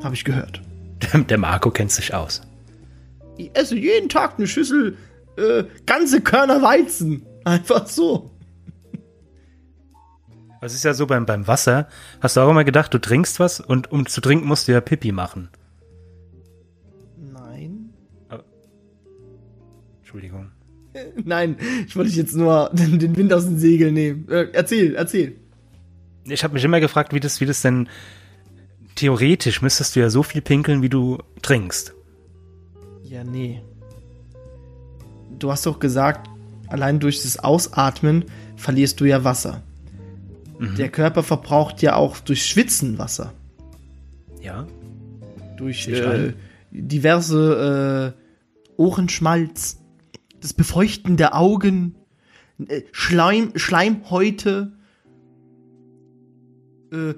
[0.04, 0.62] Habe ich gehört.
[1.13, 2.41] Der Marco kennt sich aus.
[3.38, 4.98] Ich esse jeden Tag eine Schüssel
[5.38, 7.26] äh, ganze Körner Weizen.
[7.46, 8.30] Einfach so.
[10.63, 11.88] Es ist ja so beim, beim Wasser,
[12.21, 14.80] hast du auch immer gedacht, du trinkst was und um zu trinken musst du ja
[14.80, 15.49] Pipi machen.
[17.34, 17.89] Nein.
[19.99, 20.52] Entschuldigung.
[21.23, 24.30] Nein, ich wollte jetzt nur den, den Wind aus den Segeln nehmen.
[24.30, 25.36] Äh, erzähl, erzähl.
[26.26, 27.89] Ich habe mich immer gefragt, wie das, wie das denn
[28.95, 31.93] theoretisch müsstest du ja so viel pinkeln, wie du trinkst.
[33.04, 33.62] Ja, nee.
[35.39, 36.30] Du hast doch gesagt,
[36.67, 39.62] allein durch das Ausatmen verlierst du ja Wasser.
[40.60, 43.34] Der Körper verbraucht ja auch durch Schwitzen Wasser.
[44.42, 44.68] Ja.
[45.58, 46.34] Durch äh,
[46.72, 49.82] diverse äh, Ohrenschmalz,
[50.39, 51.96] das Befeuchten der Augen,
[52.68, 54.74] äh, Schleim, Schleimhäute,
[56.92, 57.13] äh,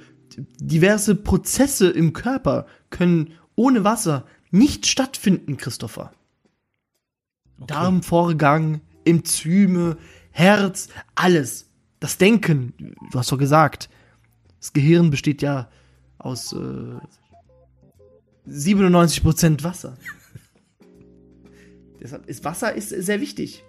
[0.59, 6.11] diverse Prozesse im Körper können ohne Wasser nicht stattfinden, Christopher.
[7.65, 9.97] Darmvorgang, Enzyme,
[10.31, 11.69] Herz, alles.
[11.99, 12.73] Das Denken,
[13.11, 13.89] du hast doch gesagt,
[14.59, 15.69] das Gehirn besteht ja
[16.17, 16.99] aus äh,
[18.49, 19.97] 97% Wasser.
[22.01, 23.63] Deshalb ist Wasser ist sehr wichtig.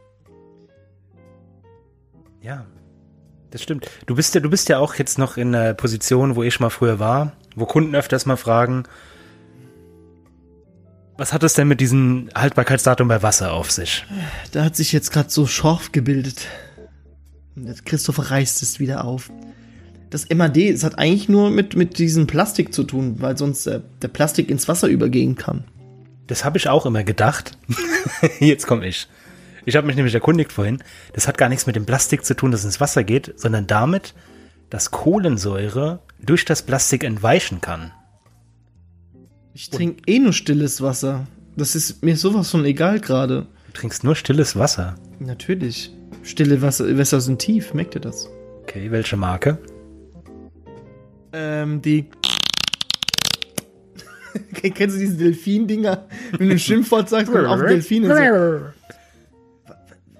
[2.42, 2.66] Ja.
[3.50, 3.88] Das stimmt.
[4.06, 6.70] Du bist ja, du bist ja auch jetzt noch in einer Position, wo ich mal
[6.70, 8.84] früher war, wo Kunden öfters mal fragen,
[11.16, 14.04] was hat es denn mit diesem Haltbarkeitsdatum bei Wasser auf sich?
[14.52, 16.46] Da hat sich jetzt gerade so Schorf gebildet.
[17.84, 19.30] Christopher reißt es wieder auf.
[20.10, 23.80] Das MAD, es hat eigentlich nur mit, mit diesem Plastik zu tun, weil sonst äh,
[24.02, 25.64] der Plastik ins Wasser übergehen kann.
[26.26, 27.58] Das habe ich auch immer gedacht.
[28.40, 29.08] Jetzt komme ich.
[29.64, 30.82] Ich habe mich nämlich erkundigt vorhin.
[31.12, 34.14] Das hat gar nichts mit dem Plastik zu tun, das ins Wasser geht, sondern damit,
[34.70, 37.92] dass Kohlensäure durch das Plastik entweichen kann.
[39.54, 41.26] Ich trinke eh nur stilles Wasser.
[41.56, 43.46] Das ist mir sowas von egal gerade.
[43.68, 44.96] Du trinkst nur stilles Wasser.
[45.18, 45.95] Natürlich.
[46.22, 48.28] Stille Wasser, Wässer sind tief, merkt ihr das?
[48.62, 49.58] Okay, welche Marke?
[51.32, 52.08] Ähm, die.
[54.74, 56.06] Kennst du diese Delfin-Dinger?
[56.38, 58.08] Wenn du ein Schimpfwort sagst, kommt auf Delfine.
[58.08, 58.14] So.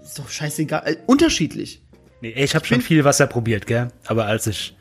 [0.03, 0.83] Ist doch scheißegal.
[0.85, 1.83] Äh, unterschiedlich.
[2.20, 3.88] Nee, ich habe schon viel Wasser probiert, gell?
[4.07, 4.77] Aber als ich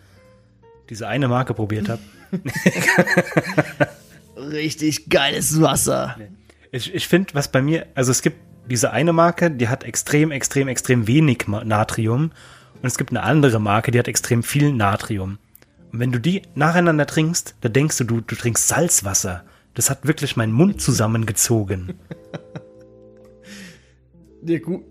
[0.89, 2.01] diese eine Marke probiert habe,
[4.37, 6.17] Richtig geiles Wasser.
[6.71, 8.37] ich, ich finde, was bei mir, also es gibt
[8.69, 12.31] diese eine Marke, die hat extrem, extrem, extrem wenig Natrium
[12.81, 15.37] und es gibt eine andere Marke, die hat extrem viel Natrium.
[15.91, 19.43] Und wenn du die nacheinander trinkst, da denkst du, du, du trinkst Salzwasser.
[19.73, 21.93] Das hat wirklich meinen Mund zusammengezogen.
[24.47, 24.83] Ja, gut.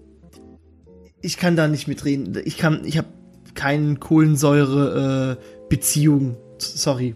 [1.21, 2.37] Ich kann da nicht mitreden.
[2.45, 3.07] Ich kann, ich habe
[3.55, 6.35] keine Kohlensäure-Beziehung.
[6.59, 7.15] Sorry.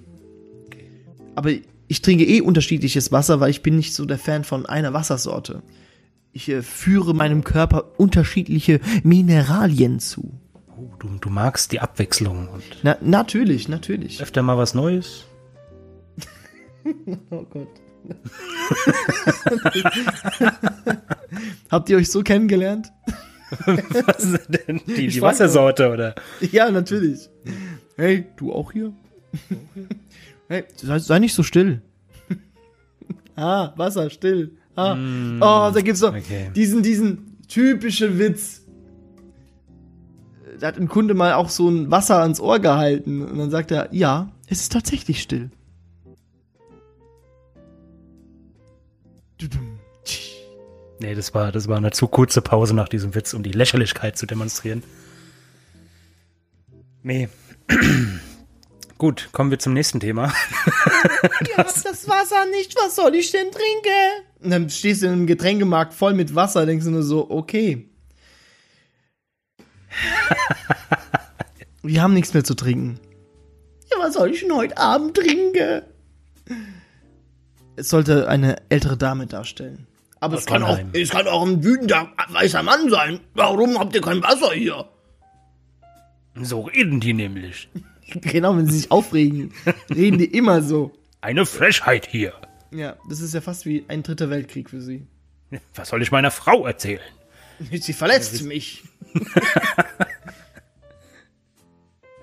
[1.35, 1.51] Aber
[1.89, 5.65] ich trinke eh unterschiedliches Wasser, weil ich bin nicht so der Fan von einer Wassersorte.
[6.39, 10.39] Ich äh, führe meinem Körper unterschiedliche Mineralien zu.
[10.77, 14.23] Oh, du, du magst die Abwechslung und Na, natürlich, natürlich.
[14.23, 15.25] öfter mal was Neues.
[17.31, 17.69] Oh Gott.
[21.71, 22.93] Habt ihr euch so kennengelernt?
[24.07, 24.81] Was ist denn?
[24.87, 26.15] Die, die Wassersorte, oder?
[26.53, 27.29] Ja, natürlich.
[27.97, 28.95] Hey, du auch hier?
[30.49, 31.83] hey, sei, sei nicht so still.
[33.37, 34.57] ah, Wasser, still.
[34.79, 34.95] Ah.
[35.41, 36.53] oh, da gibt's doch okay.
[36.55, 38.63] diesen, diesen typischen Witz.
[40.61, 43.73] Da hat ein Kunde mal auch so ein Wasser ans Ohr gehalten und dann sagt
[43.73, 45.51] er, ja, es ist tatsächlich still.
[51.01, 54.17] Nee, das war, das war eine zu kurze Pause nach diesem Witz, um die Lächerlichkeit
[54.17, 54.85] zu demonstrieren.
[57.03, 57.29] Nee.
[58.99, 60.33] Gut, kommen wir zum nächsten Thema.
[61.41, 64.28] Ich hab das Wasser nicht, was soll ich denn trinken?
[64.41, 67.89] Und dann stehst du in einem Getränkemarkt voll mit Wasser, denkst du nur so, okay.
[71.83, 73.01] Wir haben nichts mehr zu trinken.
[73.91, 75.83] Ja, was soll ich denn heute Abend trinken?
[77.77, 79.87] Es sollte eine ältere Dame darstellen.
[80.21, 83.21] Aber es kann, auch, es kann auch ein wütender weißer Mann sein.
[83.35, 84.89] Warum habt ihr kein Wasser hier?
[86.35, 87.69] So reden die nämlich.
[88.23, 89.53] Genau, wenn sie sich aufregen,
[89.95, 90.93] reden die immer so.
[91.21, 92.33] Eine Frechheit hier.
[92.71, 95.07] Ja, das ist ja fast wie ein dritter Weltkrieg für sie.
[95.75, 97.01] Was soll ich meiner Frau erzählen?
[97.73, 98.85] Sie verletzt mich.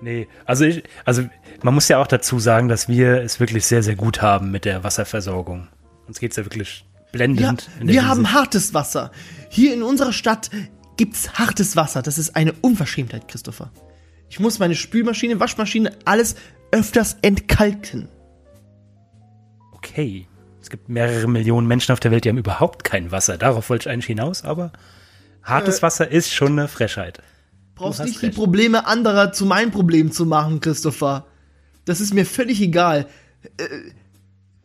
[0.00, 1.26] Nee, also ich, also
[1.62, 4.66] man muss ja auch dazu sagen, dass wir es wirklich sehr, sehr gut haben mit
[4.66, 5.68] der Wasserversorgung.
[6.06, 7.68] Uns geht's ja wirklich Ja, blendend.
[7.80, 8.34] in der wir haben Hinsicht.
[8.36, 9.10] hartes Wasser.
[9.48, 10.50] Hier in unserer Stadt
[10.98, 12.02] gibt's hartes Wasser.
[12.02, 13.72] Das ist eine Unverschämtheit, Christopher.
[14.28, 16.36] Ich muss meine Spülmaschine, Waschmaschine, alles
[16.72, 18.08] öfters entkalken.
[19.72, 20.26] Okay.
[20.66, 23.38] Es gibt mehrere Millionen Menschen auf der Welt, die haben überhaupt kein Wasser.
[23.38, 24.72] Darauf wollte ich eigentlich hinaus, aber
[25.44, 27.22] hartes Wasser ist schon eine Frechheit.
[27.76, 28.36] Brauchst nicht die recht.
[28.36, 31.24] Probleme anderer zu meinem Problem zu machen, Christopher.
[31.84, 33.06] Das ist mir völlig egal.
[33.58, 33.68] Äh,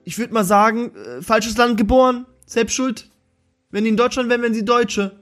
[0.04, 3.08] Ich würde mal sagen, äh, falsches Land geboren, selbst schuld.
[3.70, 5.20] Wenn die in Deutschland wären, wären sie Deutsche.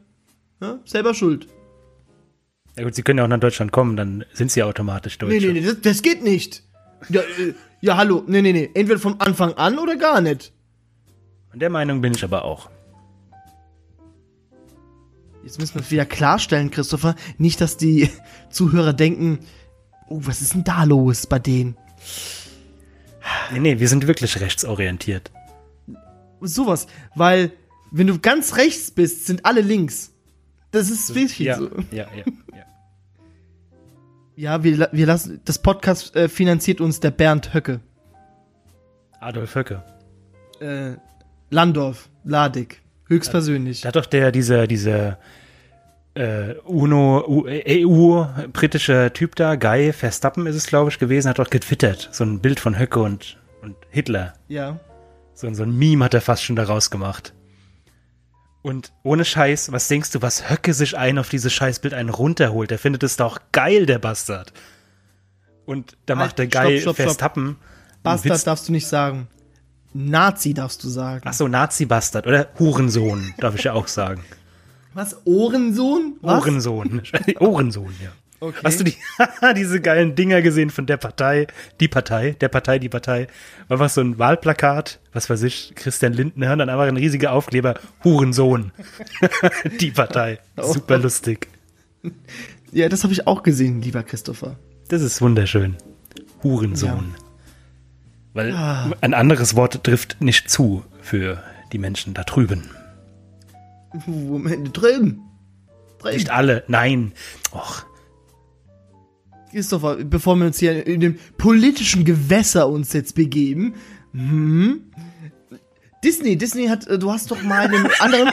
[0.61, 1.47] Ja, selber schuld.
[2.77, 5.45] Ja gut, sie können ja auch nach Deutschland kommen, dann sind sie automatisch Deutsche.
[5.45, 6.63] Nee, nee, nee, das, das geht nicht.
[7.09, 8.23] Ja, äh, ja, hallo.
[8.27, 8.69] Nee, nee, nee.
[8.73, 10.53] Entweder von Anfang an oder gar nicht.
[11.53, 12.69] Und der Meinung bin ich aber auch.
[15.43, 17.15] Jetzt müssen wir wieder klarstellen, Christopher.
[17.37, 18.09] Nicht, dass die
[18.49, 19.39] Zuhörer denken,
[20.07, 21.77] oh, was ist denn da los bei denen?
[23.51, 25.31] Nee, nee, wir sind wirklich rechtsorientiert.
[26.41, 26.87] Sowas.
[27.15, 27.51] Weil,
[27.91, 30.13] wenn du ganz rechts bist, sind alle links.
[30.71, 31.69] Das ist wirklich Ja, so.
[31.91, 32.23] ja, ja, ja.
[34.35, 37.81] Ja, wir, wir lassen, das Podcast äh, finanziert uns der Bernd Höcke.
[39.19, 39.83] Adolf Höcke.
[40.61, 40.93] Äh,
[41.49, 42.81] Landorf, Ladig.
[43.07, 43.81] Höchstpersönlich.
[43.81, 45.17] Da hat doch der, dieser, dieser
[46.13, 51.39] äh, UNO, U- EU, britischer Typ da, Guy Verstappen ist es, glaube ich, gewesen, hat
[51.39, 52.09] doch getwittert.
[52.11, 54.33] So ein Bild von Höcke und, und Hitler.
[54.47, 54.79] Ja.
[55.33, 57.33] So, so ein Meme hat er fast schon daraus gemacht.
[58.61, 62.69] Und ohne Scheiß, was denkst du, was Höcke sich ein auf dieses Scheißbild einen runterholt?
[62.71, 64.51] Der findet es doch geil, der Bastard.
[65.65, 66.79] Und da Halt, macht der Guy.
[66.93, 67.55] Verstappen.
[68.03, 69.27] Bastard Witz- darfst du nicht sagen.
[69.93, 71.23] Nazi darfst du sagen.
[71.25, 74.23] Ach so, Nazi-Bastard oder Hurensohn, darf ich ja auch sagen.
[74.93, 75.15] Was?
[75.25, 76.17] Ohrensohn?
[76.21, 76.41] Was?
[76.41, 77.01] Ohrensohn.
[77.39, 78.09] Ohrensohn, ja.
[78.41, 78.59] Okay.
[78.63, 78.95] Hast du die,
[79.57, 81.47] diese geilen Dinger gesehen von der Partei,
[81.79, 83.27] die Partei, der Partei, die Partei?
[83.67, 87.33] War was so ein Wahlplakat, was weiß ich, Christian Lindner, und dann einfach ein riesiger
[87.33, 88.71] Aufkleber, Hurensohn.
[89.81, 90.39] die Partei.
[90.55, 90.71] Oh.
[90.71, 91.49] Super lustig.
[92.71, 94.55] Ja, das habe ich auch gesehen, lieber Christopher.
[94.87, 95.75] Das ist wunderschön.
[96.41, 97.13] Hurensohn.
[98.33, 98.91] Weil Ah.
[99.01, 102.69] ein anderes Wort trifft nicht zu für die Menschen da drüben.
[104.05, 105.21] Moment, drüben.
[105.99, 106.13] Drüben.
[106.15, 107.11] Nicht alle, nein.
[107.51, 107.83] Och,
[109.51, 113.73] Christopher, bevor wir uns hier in dem politischen Gewässer uns jetzt begeben,
[114.13, 114.81] hm,
[116.03, 118.31] Disney, Disney hat, äh, du hast doch mal einen anderen,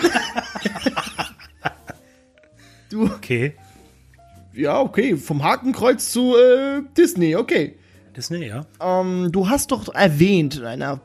[2.90, 3.54] du, okay.
[4.52, 7.78] ja, okay, vom Hakenkreuz zu äh, Disney, okay.
[8.16, 8.66] Disney, ja.
[8.80, 11.00] Ähm, du hast doch erwähnt in einer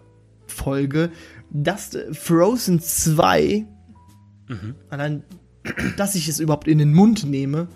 [0.47, 1.11] Folge,
[1.49, 3.65] dass äh, Frozen 2,
[4.89, 5.23] allein,
[5.97, 7.67] dass ich es überhaupt in den Mund nehme,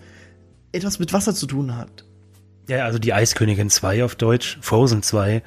[0.71, 2.05] etwas mit Wasser zu tun hat.
[2.67, 5.43] Ja, also die Eiskönigin 2 auf Deutsch, Frozen 2,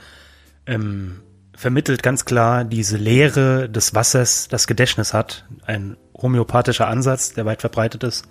[0.66, 1.20] ähm,
[1.57, 5.44] vermittelt ganz klar diese Leere des Wassers, das Gedächtnis hat.
[5.66, 8.27] Ein homöopathischer Ansatz, der weit verbreitet ist.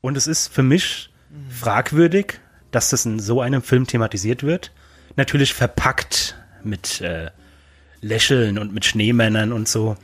[0.00, 1.10] Und es ist für mich
[1.48, 4.72] fragwürdig, dass das in so einem Film thematisiert wird.
[5.16, 7.30] Natürlich verpackt mit äh,
[8.00, 9.96] Lächeln und mit Schneemännern und so.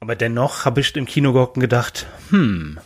[0.00, 2.78] Aber dennoch habe ich im Kino gehockt und gedacht, hm,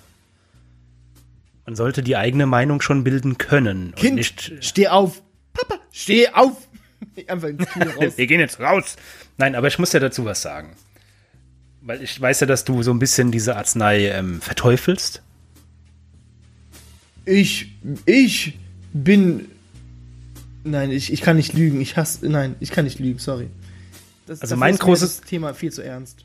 [1.64, 3.86] man sollte die eigene Meinung schon bilden können.
[3.88, 5.22] und Kind, nicht, steh auf.
[5.52, 6.68] Papa, steh auf.
[7.26, 8.12] Einfach ins Kino raus.
[8.16, 8.96] wir gehen jetzt raus.
[9.36, 10.76] Nein, aber ich muss ja dazu was sagen.
[11.80, 15.22] Weil ich weiß ja, dass du so ein bisschen diese Arznei ähm, verteufelst.
[17.26, 17.72] Ich,
[18.06, 18.58] ich
[18.94, 19.46] bin.
[20.64, 21.80] Nein, ich, ich kann nicht lügen.
[21.80, 22.26] Ich hasse.
[22.28, 23.48] Nein, ich kann nicht lügen, sorry.
[24.26, 26.24] Das, Also mein großes- das Thema viel zu ernst.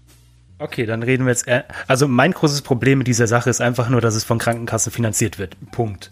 [0.57, 1.47] Okay, dann reden wir jetzt.
[1.87, 5.37] Also mein großes Problem mit dieser Sache ist einfach nur, dass es von Krankenkassen finanziert
[5.39, 5.57] wird.
[5.71, 6.11] Punkt.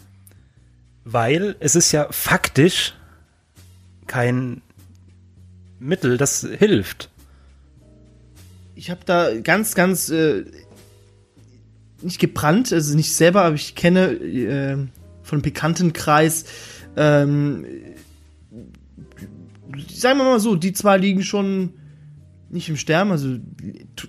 [1.05, 2.93] Weil es ist ja faktisch
[4.07, 4.61] kein
[5.79, 7.09] Mittel, das hilft.
[8.75, 10.09] Ich habe da ganz, ganz.
[10.09, 10.45] Äh,
[12.01, 14.75] nicht gebrannt, also nicht selber, aber ich kenne äh,
[15.23, 16.45] von einem Bekanntenkreis.
[16.95, 17.65] Ähm,
[19.93, 21.73] sagen wir mal so, die zwei liegen schon
[22.51, 23.37] nicht im Sterben, also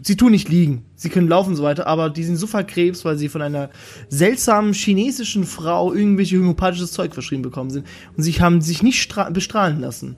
[0.03, 0.87] sie tun nicht liegen.
[0.95, 3.69] Sie können laufen und so weiter, aber die sind so verkrebst, weil sie von einer
[4.09, 9.31] seltsamen chinesischen Frau irgendwelche homöopathisches Zeug verschrieben bekommen sind und sich haben sich nicht stra-
[9.31, 10.17] bestrahlen lassen.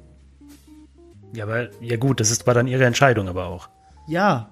[1.35, 3.69] Ja, aber ja gut, das ist war dann ihre Entscheidung aber auch.
[4.07, 4.51] Ja.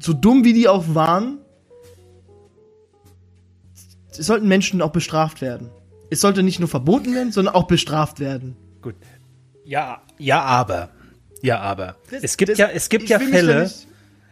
[0.00, 1.38] So dumm wie die auch waren,
[4.18, 5.70] es sollten Menschen auch bestraft werden.
[6.10, 8.56] Es sollte nicht nur verboten werden, sondern auch bestraft werden.
[8.82, 8.94] Gut.
[9.64, 10.90] Ja, ja, aber.
[11.42, 11.96] Ja, aber.
[12.10, 13.70] Das- es gibt das- ja, es gibt ja Fälle,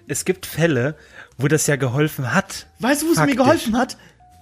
[0.07, 0.95] es gibt Fälle,
[1.39, 2.69] wo das ja geholfen hat.
[2.79, 3.97] Weißt du, wo es mir geholfen hat?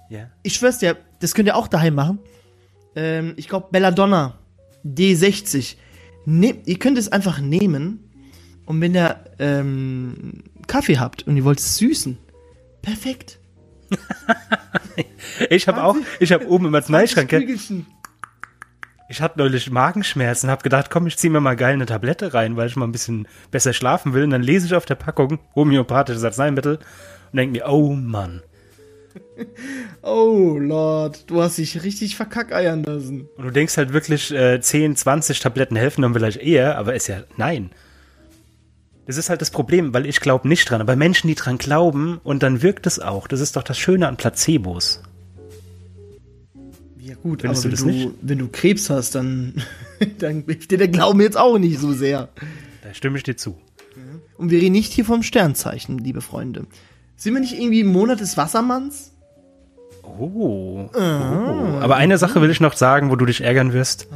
[0.09, 0.29] Ja.
[0.43, 2.19] Ich schwör's dir, das könnt ihr auch daheim machen.
[2.95, 4.37] Ähm, ich glaube, Belladonna
[4.85, 5.75] D60.
[6.25, 8.09] Nehm, ihr könnt es einfach nehmen
[8.65, 12.17] und wenn ihr ähm, Kaffee habt und ihr wollt es süßen,
[12.81, 13.39] perfekt.
[15.49, 17.31] Ich habe auch, ich habe oben im Arzneischrank,
[19.09, 22.55] ich hatte neulich Magenschmerzen, habe gedacht, komm, ich zieh mir mal geil eine Tablette rein,
[22.57, 24.23] weil ich mal ein bisschen besser schlafen will.
[24.23, 26.77] Und dann lese ich auf der Packung homöopathisches Arzneimittel
[27.31, 28.41] und denke mir, oh Mann.
[30.01, 33.29] Oh Lord, du hast dich richtig verkackeiern lassen.
[33.37, 37.07] Und du denkst halt wirklich, äh, 10, 20 Tabletten helfen dann vielleicht eher, aber ist
[37.07, 37.69] ja, nein.
[39.05, 40.79] Das ist halt das Problem, weil ich glaube nicht dran.
[40.81, 43.27] Aber Menschen, die dran glauben und dann wirkt es auch.
[43.27, 45.01] Das ist doch das Schöne an Placebos.
[46.99, 48.17] Ja gut, Findest aber du wenn das du, nicht?
[48.21, 49.61] wenn du Krebs hast, dann,
[50.19, 52.29] dann hilft dir der Glauben jetzt auch nicht so sehr.
[52.81, 53.57] Da stimme ich dir zu.
[54.37, 56.65] Und wir reden nicht hier vom Sternzeichen, liebe Freunde.
[57.15, 59.11] Sind wir nicht irgendwie im Monat des Wassermanns?
[60.03, 60.89] Oh.
[60.93, 60.97] oh.
[60.97, 64.07] Aber eine Sache will ich noch sagen, wo du dich ärgern wirst.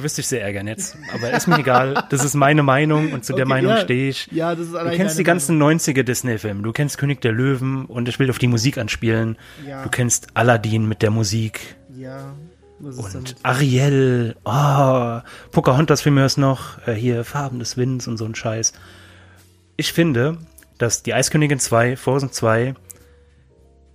[0.00, 2.04] Du wirst dich sehr ärgern jetzt, aber ist mir egal.
[2.08, 3.80] Das ist meine Meinung und zu der Okay, Meinung ja.
[3.82, 4.28] stehe ich.
[4.32, 6.62] Ja, das ist Du kennst die ganzen 90er Disney-Filme.
[6.62, 9.36] Du kennst König der Löwen und ich will auf die Musik anspielen.
[9.68, 9.82] Ja.
[9.82, 11.76] Du kennst Aladdin mit der Musik.
[11.90, 12.02] Meinung.
[12.02, 12.32] Ja.
[12.78, 13.36] Was ist Und?
[13.42, 15.20] Ariel, oh,
[15.52, 18.72] Pocahontas für mich noch, äh, hier Farben des Winds und so ein Scheiß.
[19.76, 20.38] Ich finde,
[20.78, 22.74] dass die Eiskönigin 2, Frozen 2,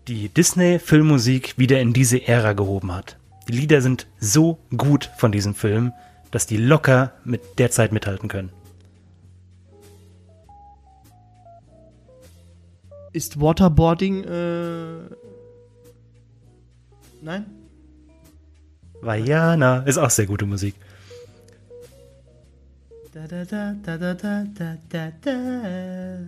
[0.08, 3.18] die Disney-Filmmusik wieder in diese Ära gehoben hat.
[3.48, 5.94] Die Lieder sind so gut von diesem Film,
[6.32, 8.52] dass die locker mit der Zeit mithalten können.
[13.14, 14.24] Ist Waterboarding.
[14.24, 15.16] Äh...
[17.22, 17.46] Nein?
[19.02, 20.76] Vajana ist auch sehr gute Musik.
[23.14, 24.46] Da, da, da, da, da,
[24.90, 26.20] da, da,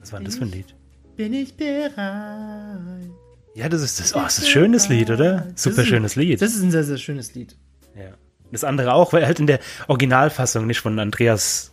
[0.00, 0.74] Was war denn das für ein Lied?
[1.16, 3.10] Bin ich bereit?
[3.54, 4.14] Ja, das ist das.
[4.14, 5.48] Oh, das ist ein schönes Lied, oder?
[5.56, 6.40] Super schönes Lied.
[6.40, 7.54] Das ist ein sehr, sehr schönes Lied.
[7.96, 8.12] Ja.
[8.50, 11.70] Das andere auch, weil er halt in der Originalfassung nicht von Andreas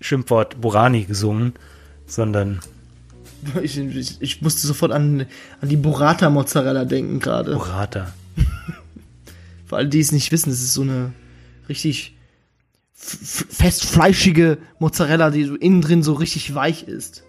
[0.00, 1.54] Schimpfwort Borani gesungen,
[2.06, 2.60] sondern
[3.62, 5.26] Ich, ich, ich musste sofort an,
[5.60, 7.52] an die Burrata Mozzarella denken gerade.
[7.54, 8.12] Burrata.
[9.66, 11.12] Für alle, die es nicht wissen, das ist so eine
[11.68, 12.16] richtig
[12.98, 17.22] f- f- fest fleischige Mozzarella, die so innen drin so richtig weich ist.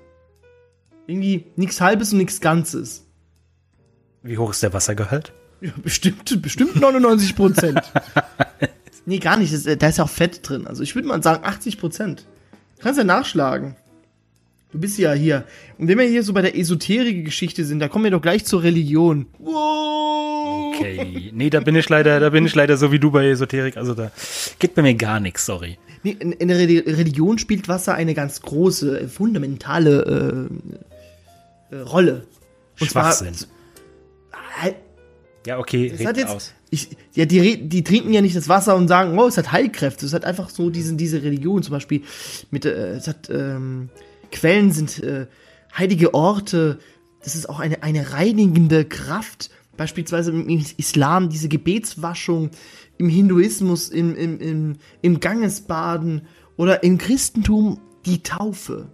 [1.05, 3.05] Irgendwie nichts Halbes und nichts Ganzes.
[4.23, 5.31] Wie hoch ist der Wassergehalt?
[5.61, 7.81] Ja, bestimmt, bestimmt 99 Prozent.
[9.05, 9.53] nee, gar nicht.
[9.53, 10.67] Das, äh, da ist ja auch Fett drin.
[10.67, 12.25] Also ich würde mal sagen 80 Prozent.
[12.79, 13.75] Kannst ja nachschlagen.
[14.71, 15.45] Du bist ja hier.
[15.77, 18.61] Und wenn wir hier so bei der Esoterik-Geschichte sind, da kommen wir doch gleich zur
[18.63, 19.25] Religion.
[19.39, 20.75] Wow.
[20.75, 21.31] Okay.
[21.33, 23.77] Nee, da bin ich leider, da bin ich leider so wie du bei Esoterik.
[23.77, 24.11] Also da
[24.59, 25.77] geht bei mir gar nichts, sorry.
[26.03, 30.47] Nee, in, in der Re- Religion spielt Wasser eine ganz große, fundamentale
[31.71, 32.27] äh, äh, Rolle.
[32.79, 33.27] Und zwar- Schwachsinn.
[33.27, 33.47] Halt,
[35.45, 36.53] Ja, okay, Es hat jetzt, aus.
[36.69, 40.05] ich, ja, die, die trinken ja nicht das Wasser und sagen, oh, es hat Heilkräfte.
[40.05, 42.03] Es hat einfach so diesen, diese Religion zum Beispiel
[42.51, 43.89] mit, äh, es hat, ähm,
[44.31, 45.27] Quellen sind äh,
[45.75, 46.79] heilige Orte.
[47.23, 49.49] Das ist auch eine, eine reinigende Kraft.
[49.77, 52.51] Beispielsweise im Islam diese Gebetswaschung,
[52.97, 56.23] im Hinduismus, im, im, im, im Gangesbaden
[56.57, 58.89] oder im Christentum die Taufe.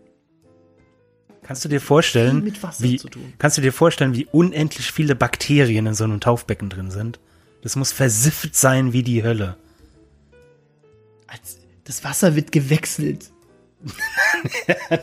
[1.46, 2.44] Kannst du dir vorstellen,
[2.80, 3.00] wie,
[3.38, 7.20] kannst du dir vorstellen, wie unendlich viele Bakterien in so einem Taufbecken drin sind?
[7.62, 9.56] Das muss versifft sein wie die Hölle.
[11.28, 13.30] Als, das Wasser wird gewechselt.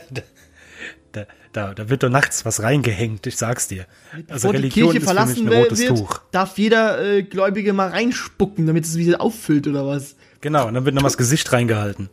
[1.13, 3.85] Da, da, da wird doch nachts was reingehängt, ich sag's dir.
[4.13, 6.21] Also Bevor die Religion Kirche ist für verlassen mich ein rotes wird, Tuch.
[6.31, 10.15] darf jeder äh, Gläubige mal reinspucken, damit es wieder auffüllt oder was?
[10.41, 12.09] Genau, und dann wird noch mal das Gesicht reingehalten.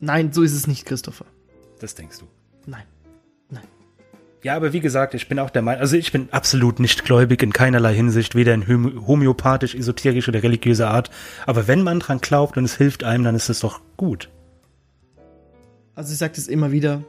[0.00, 1.26] Nein, so ist es nicht, Christopher.
[1.78, 2.26] Das denkst du.
[2.66, 2.84] Nein.
[3.50, 3.64] Nein.
[4.42, 7.42] Ja, aber wie gesagt, ich bin auch der Meinung, also ich bin absolut nicht gläubig
[7.42, 11.10] in keinerlei Hinsicht, weder in homö- homöopathisch, esoterisch oder religiöser Art.
[11.46, 14.28] Aber wenn man dran glaubt und es hilft einem, dann ist es doch gut.
[15.94, 17.02] Also ich sag das immer wieder.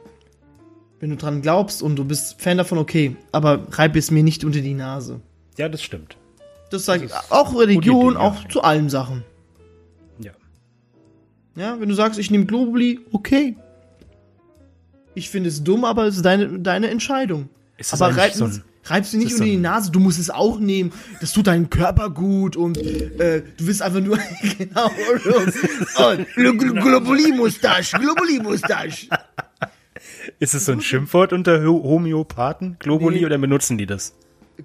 [1.00, 4.44] Wenn du dran glaubst und du bist Fan davon, okay, aber reib es mir nicht
[4.44, 5.20] unter die Nase.
[5.56, 6.16] Ja, das stimmt.
[6.70, 8.48] Das sage ich auch Religion, Idee, auch ja.
[8.48, 9.22] zu allen Sachen.
[10.18, 10.32] Ja.
[11.54, 13.56] Ja, wenn du sagst, ich nehme Globuli, okay.
[15.18, 17.48] Ich finde es dumm, aber es ist deine, deine Entscheidung.
[17.76, 20.58] Ist aber reib, so ein- reibst du nicht unter die Nase, du musst es auch
[20.60, 20.92] nehmen.
[21.20, 24.18] Das tut deinem Körper gut und äh, du willst einfach nur
[24.58, 24.90] genau.
[25.98, 29.08] oh, Globuli-Mustache, Globuli-Mustache.
[30.38, 32.76] Ist es so ein Schimpfwort unter Ho- Homöopathen?
[32.78, 33.26] Globuli Nee.
[33.26, 34.14] oder benutzen die das?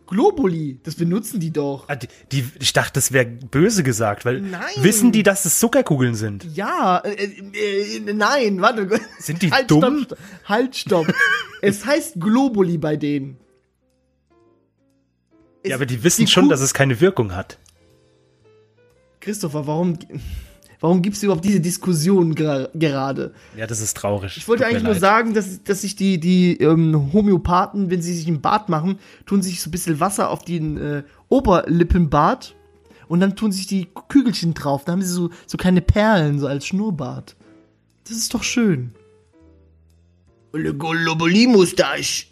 [0.07, 1.87] Globuli, das benutzen die doch.
[1.87, 4.61] Ah, die, die, ich dachte, das wäre böse gesagt, weil Nein.
[4.77, 6.45] wissen die, dass es Zuckerkugeln sind?
[6.55, 8.89] Ja, äh, äh, nein, warte.
[9.19, 10.03] Sind die halt, dumm?
[10.05, 11.13] Stopp, halt, stopp.
[11.61, 13.37] es heißt Globuli bei denen.
[15.63, 17.59] Es- Ja, aber die wissen schon, Kuh- dass es keine Wirkung hat.
[19.19, 19.97] Christopher, warum,
[20.84, 23.34] warum gibt's überhaupt diese Diskussion gra- gerade?
[23.55, 24.36] Ja, das ist traurig.
[24.36, 28.13] Ich wollte Tut eigentlich nur sagen, dass, dass sich die, die ähm, Homöopathen, wenn sie
[28.13, 32.53] sich im Bad machen, tun sich so ein bisschen Wasser auf den äh, Oberlippenbart
[33.07, 34.84] und dann tun sich die Kügelchen drauf.
[34.84, 37.38] Da haben sie so, so kleine Perlen, so als Schnurrbart.
[38.03, 38.91] Das ist doch schön.
[40.51, 42.25] Globuli-Mustache.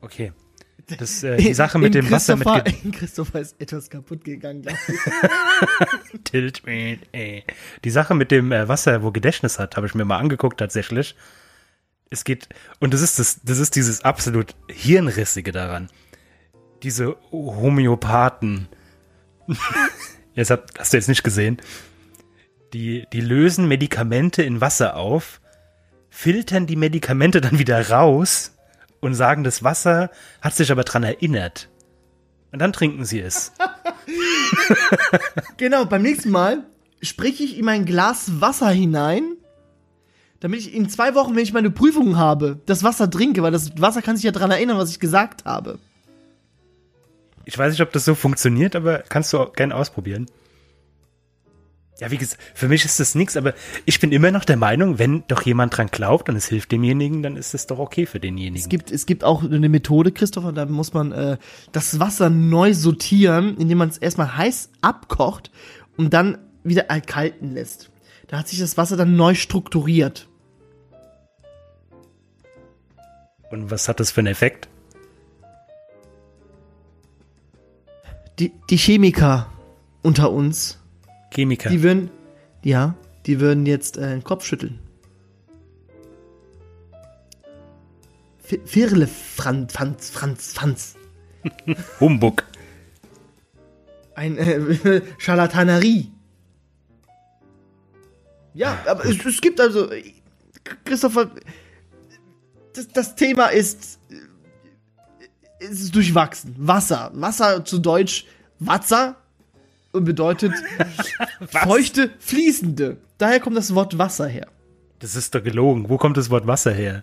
[0.00, 0.32] Okay.
[0.98, 2.48] Das, äh, die Sache mit in dem Wasser mit
[2.84, 6.20] in Christopher ist etwas kaputt gegangen, glaube ich.
[6.24, 7.44] Tilt me, ey.
[7.84, 11.14] Die Sache mit dem äh, Wasser, wo Gedächtnis hat, habe ich mir mal angeguckt tatsächlich.
[12.10, 12.48] Es geht
[12.80, 15.88] und das ist das, das ist dieses absolut hirnrissige daran.
[16.82, 18.68] Diese Homöopathen.
[20.34, 21.58] jetzt hab, hast du jetzt nicht gesehen.
[22.72, 25.40] Die, die lösen Medikamente in Wasser auf,
[26.08, 28.52] filtern die Medikamente dann wieder raus
[29.00, 31.68] und sagen, das Wasser hat sich aber dran erinnert.
[32.52, 33.52] Und dann trinken sie es.
[35.56, 36.64] Genau, beim nächsten Mal
[37.02, 39.36] spreche ich in mein Glas Wasser hinein,
[40.40, 43.80] damit ich in zwei Wochen, wenn ich meine Prüfung habe, das Wasser trinke, weil das
[43.80, 45.78] Wasser kann sich ja dran erinnern, was ich gesagt habe.
[47.44, 50.26] Ich weiß nicht, ob das so funktioniert, aber kannst du auch gerne ausprobieren.
[52.00, 54.98] Ja, wie gesagt, für mich ist das nichts, aber ich bin immer noch der Meinung,
[54.98, 58.18] wenn doch jemand dran glaubt und es hilft demjenigen, dann ist es doch okay für
[58.18, 58.56] denjenigen.
[58.56, 61.36] Es gibt, es gibt auch eine Methode, Christopher, da muss man äh,
[61.72, 65.50] das Wasser neu sortieren, indem man es erstmal heiß abkocht
[65.96, 67.90] und dann wieder erkalten lässt.
[68.28, 70.26] Da hat sich das Wasser dann neu strukturiert.
[73.50, 74.68] und was hat das für einen Effekt?
[78.38, 79.52] Die, die Chemiker
[80.02, 80.79] unter uns,
[81.32, 81.70] Chemiker.
[81.70, 82.10] die würden,
[82.62, 82.94] ja,
[83.26, 84.78] die würden jetzt äh, den Kopf schütteln.
[88.42, 90.94] Fi- Firle Franz, Franz, Franz, Franz.
[92.00, 92.44] Humbug.
[94.14, 96.10] Ein äh, Charlatanerie.
[98.54, 100.12] Ja, aber es, es gibt also, äh,
[100.84, 101.30] Christopher,
[102.74, 106.54] das, das Thema ist, äh, es ist durchwachsen.
[106.58, 107.10] Wasser.
[107.14, 108.26] Wasser zu Deutsch
[108.58, 109.16] Wasser
[109.92, 110.52] und bedeutet
[111.48, 112.96] feuchte, fließende.
[113.18, 114.46] Daher kommt das Wort Wasser her.
[115.00, 115.88] Das ist doch gelogen.
[115.88, 117.02] Wo kommt das Wort Wasser her?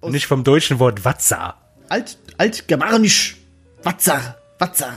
[0.00, 1.54] Aus- Nicht vom deutschen Wort Watza.
[1.88, 3.36] Alt, altgermanisch.
[3.82, 4.92] Wasser, Wasser.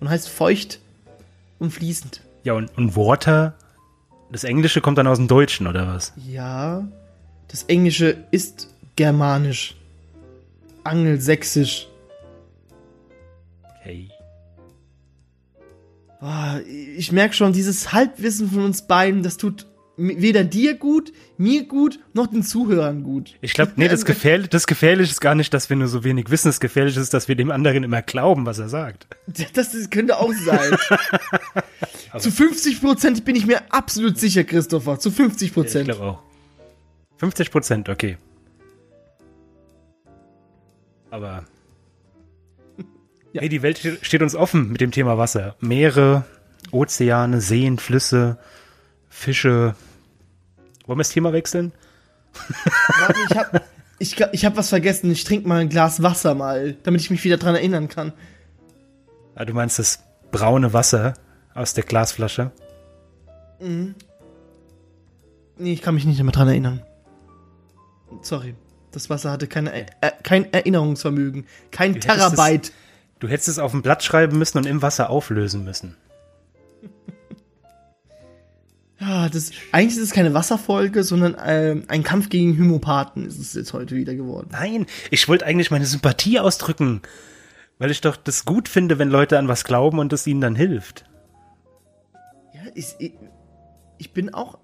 [0.00, 0.80] Und heißt feucht
[1.58, 2.20] und fließend.
[2.44, 3.54] Ja, und, und Water?
[4.30, 6.12] Das Englische kommt dann aus dem Deutschen, oder was?
[6.28, 6.86] Ja,
[7.48, 9.76] das Englische ist germanisch.
[10.84, 11.88] Angelsächsisch.
[13.80, 14.08] Okay.
[16.20, 21.64] Ah, ich merke schon, dieses Halbwissen von uns beiden, das tut weder dir gut, mir
[21.64, 23.34] gut, noch den Zuhörern gut.
[23.40, 26.30] Ich glaube, nee, das, gefährlich, das Gefährliche ist gar nicht, dass wir nur so wenig
[26.30, 26.48] wissen.
[26.48, 29.06] Das Gefährliche ist, dass wir dem anderen immer glauben, was er sagt.
[29.54, 30.76] Das, das könnte auch sein.
[32.18, 34.98] Zu 50% bin ich mir absolut sicher, Christopher.
[34.98, 35.78] Zu 50%.
[35.78, 36.22] Ich glaube auch.
[37.18, 38.16] 50 Prozent, okay.
[41.10, 41.44] Aber.
[43.36, 43.42] Ja.
[43.42, 45.56] Hey, die Welt ste- steht uns offen mit dem Thema Wasser.
[45.60, 46.24] Meere,
[46.70, 48.38] Ozeane, Seen, Flüsse,
[49.10, 49.74] Fische.
[50.86, 51.72] Wollen wir das Thema wechseln?
[52.98, 53.64] Warte, ich hab,
[53.98, 55.10] ich, ich hab was vergessen.
[55.10, 58.12] Ich trinke mal ein Glas Wasser mal, damit ich mich wieder dran erinnern kann.
[59.34, 59.98] Ah, du meinst das
[60.32, 61.12] braune Wasser
[61.54, 62.52] aus der Glasflasche?
[63.60, 63.94] Nee,
[65.72, 66.82] ich kann mich nicht mehr dran erinnern.
[68.22, 68.54] Sorry.
[68.92, 69.84] Das Wasser hatte keine, äh,
[70.22, 71.44] kein Erinnerungsvermögen.
[71.70, 72.72] Kein Terabyte.
[73.18, 75.96] Du hättest es auf ein Blatt schreiben müssen und im Wasser auflösen müssen.
[78.98, 83.52] Ja, das, eigentlich ist es keine Wasserfolge, sondern ähm, ein Kampf gegen Homopathen ist es
[83.52, 84.48] jetzt heute wieder geworden.
[84.52, 87.02] Nein, ich wollte eigentlich meine Sympathie ausdrücken,
[87.78, 90.56] weil ich doch das gut finde, wenn Leute an was glauben und es ihnen dann
[90.56, 91.04] hilft.
[92.54, 93.12] Ja, ich, ich,
[93.98, 94.58] ich bin auch.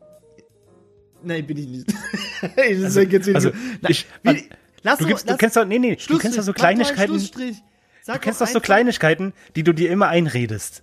[1.22, 1.94] Nein, bin ich nicht.
[2.56, 3.00] also,
[3.34, 3.50] also,
[3.86, 4.48] ich- wie-
[4.82, 7.12] lass Du, doch- gibst, du lass- kennst doch, nee, nee, du kennst doch so Kleinigkeiten,
[7.12, 7.62] Schlussstrich.
[8.04, 10.82] Sag du kennst doch so Kleinigkeiten, die du dir immer einredest.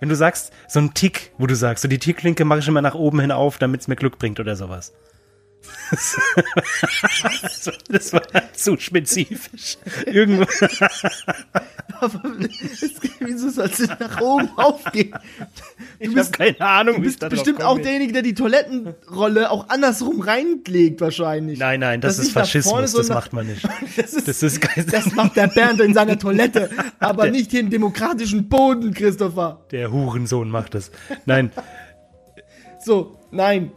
[0.00, 2.82] Wenn du sagst, so ein Tick, wo du sagst, so die Tickklinke mache ich immer
[2.82, 4.92] nach oben hin auf, damit es mir Glück bringt oder sowas.
[7.88, 9.78] Das war zu spezifisch.
[10.06, 10.42] Irgendwo.
[12.00, 15.14] Aber es, wieso soll es nach oben aufgehen?
[15.98, 20.20] Ich habe keine Ahnung, Du wie bist bestimmt auch derjenige, der die Toilettenrolle auch andersrum
[20.20, 21.58] reinlegt, wahrscheinlich.
[21.58, 23.66] Nein, nein, das, Das ist Faschismus, das macht man nicht.
[23.96, 24.60] Das ist, Das ist
[24.92, 29.64] das macht der Bernd in seiner Toilette, aber Der- nicht hier im demokratischen Boden, Christopher.
[29.70, 30.90] Der Hurensohn macht das.
[31.24, 31.50] Nein,
[32.84, 33.70] So, nein.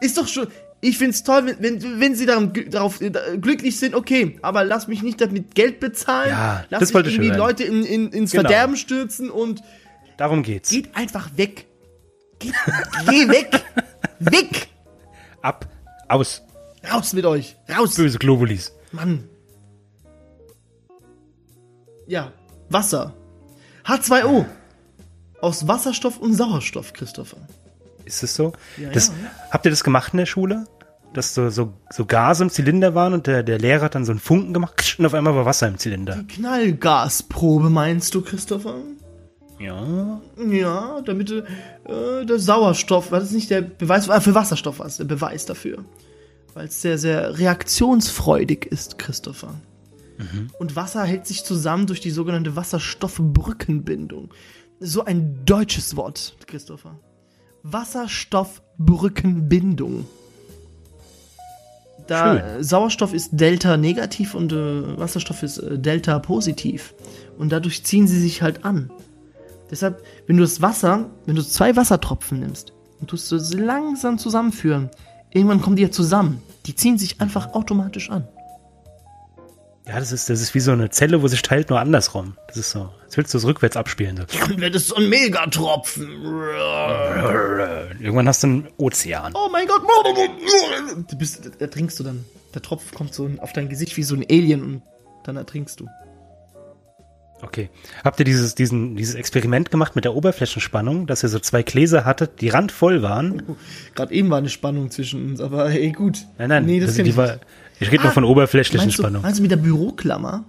[0.00, 0.46] Ist doch schon.
[0.80, 3.10] Ich find's toll, wenn, wenn, wenn sie daran, gl- darauf äh,
[3.40, 6.30] glücklich sind, okay, aber lass mich nicht damit Geld bezahlen.
[6.30, 7.30] Ja, lass das mich wollte irgendwie.
[7.36, 8.42] Leute in, in, ins Genau.
[8.42, 9.60] Verderben stürzen und
[10.16, 10.70] darum geht's.
[10.70, 11.66] geht einfach weg.
[12.38, 12.54] Geht,
[13.10, 13.64] geh weg.
[14.20, 14.68] weg.
[15.42, 15.66] Ab,
[16.08, 16.42] aus,
[16.92, 17.56] Raus mit euch.
[17.76, 17.96] Raus.
[17.96, 18.72] böse Globulis.
[18.92, 19.24] Mann.
[22.06, 22.32] Ja,
[22.70, 23.14] Wasser.
[23.84, 24.46] H2O.
[25.40, 27.36] Aus Wasserstoff und Sauerstoff, Christopher.
[28.08, 28.52] Ist es so?
[28.76, 29.14] Ja, das, ja.
[29.50, 30.66] Habt ihr das gemacht in der Schule?
[31.14, 34.12] dass so, so, so Gase im Zylinder waren und der, der Lehrer hat dann so
[34.12, 36.16] einen Funken gemacht und auf einmal war Wasser im Zylinder.
[36.16, 38.76] Die Knallgasprobe meinst du, Christopher?
[39.58, 40.20] Ja.
[40.50, 44.98] Ja, damit äh, der Sauerstoff, war das nicht der Beweis, äh, für Wasserstoff war es
[44.98, 45.84] der Beweis dafür.
[46.54, 49.54] Weil es sehr, sehr reaktionsfreudig ist, Christopher.
[50.58, 54.30] Und Wasser hält sich zusammen durch die sogenannte Wasserstoffbrückenbindung.
[54.80, 56.98] So ein deutsches Wort, Christopher.
[57.62, 60.06] Wasserstoffbrückenbindung.
[62.06, 62.38] Da Schön.
[62.38, 66.94] äh, Sauerstoff ist Delta negativ und äh, Wasserstoff ist äh, Delta positiv.
[67.38, 68.90] Und dadurch ziehen sie sich halt an.
[69.70, 74.18] Deshalb, wenn du das Wasser, wenn du zwei Wassertropfen nimmst und tust du sie langsam
[74.18, 74.88] zusammenführen,
[75.30, 76.40] irgendwann kommen die ja zusammen.
[76.66, 78.26] Die ziehen sich einfach automatisch an.
[79.88, 82.36] Ja, das ist, das ist wie so eine Zelle, wo sich teilt, nur andersrum.
[82.46, 84.18] Das ist so, als willst du es rückwärts abspielen.
[84.18, 84.24] So.
[84.38, 86.06] Dann wird es so ein Megatropfen.
[87.98, 89.32] Irgendwann hast du einen Ozean.
[89.34, 89.80] Oh mein Gott.
[91.10, 92.26] Du bist, da trinkst du dann.
[92.54, 94.82] Der Tropf kommt so auf dein Gesicht wie so ein Alien und
[95.24, 95.86] dann ertrinkst du.
[97.40, 97.70] Okay.
[98.04, 102.04] Habt ihr dieses, diesen, dieses Experiment gemacht mit der Oberflächenspannung, dass ihr so zwei Gläser
[102.04, 103.56] hattet, die randvoll waren?
[103.94, 106.26] Gerade eben war eine Spannung zwischen uns, aber hey, gut.
[106.36, 107.46] Nein, nein, Nee, das also kenn die war, nicht.
[107.80, 109.22] Ich rede nur von oberflächlichen Meinst du, Spannung.
[109.22, 110.44] meinst du mit der Büroklammer?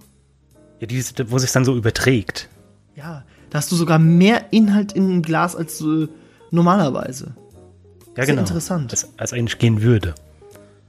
[0.80, 2.48] Ja, die, ist- wo sich dann so überträgt.
[2.96, 6.08] Ja, da hast du sogar mehr Inhalt in einem Glas als äh,
[6.50, 7.34] normalerweise.
[8.16, 8.40] Ja, Sehr genau.
[8.42, 8.90] interessant.
[8.90, 10.14] Als, als eigentlich gehen würde.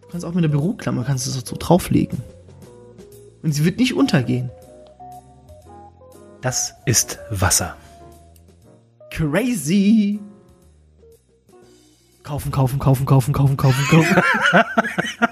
[0.01, 2.19] Du kannst auch mit der Büroklammer kannst du so, so drauflegen.
[3.43, 4.49] Und sie wird nicht untergehen.
[6.41, 7.75] Das ist Wasser.
[9.11, 10.19] Crazy.
[12.23, 14.15] Kaufen, kaufen, kaufen, kaufen, kaufen, kaufen, kaufen.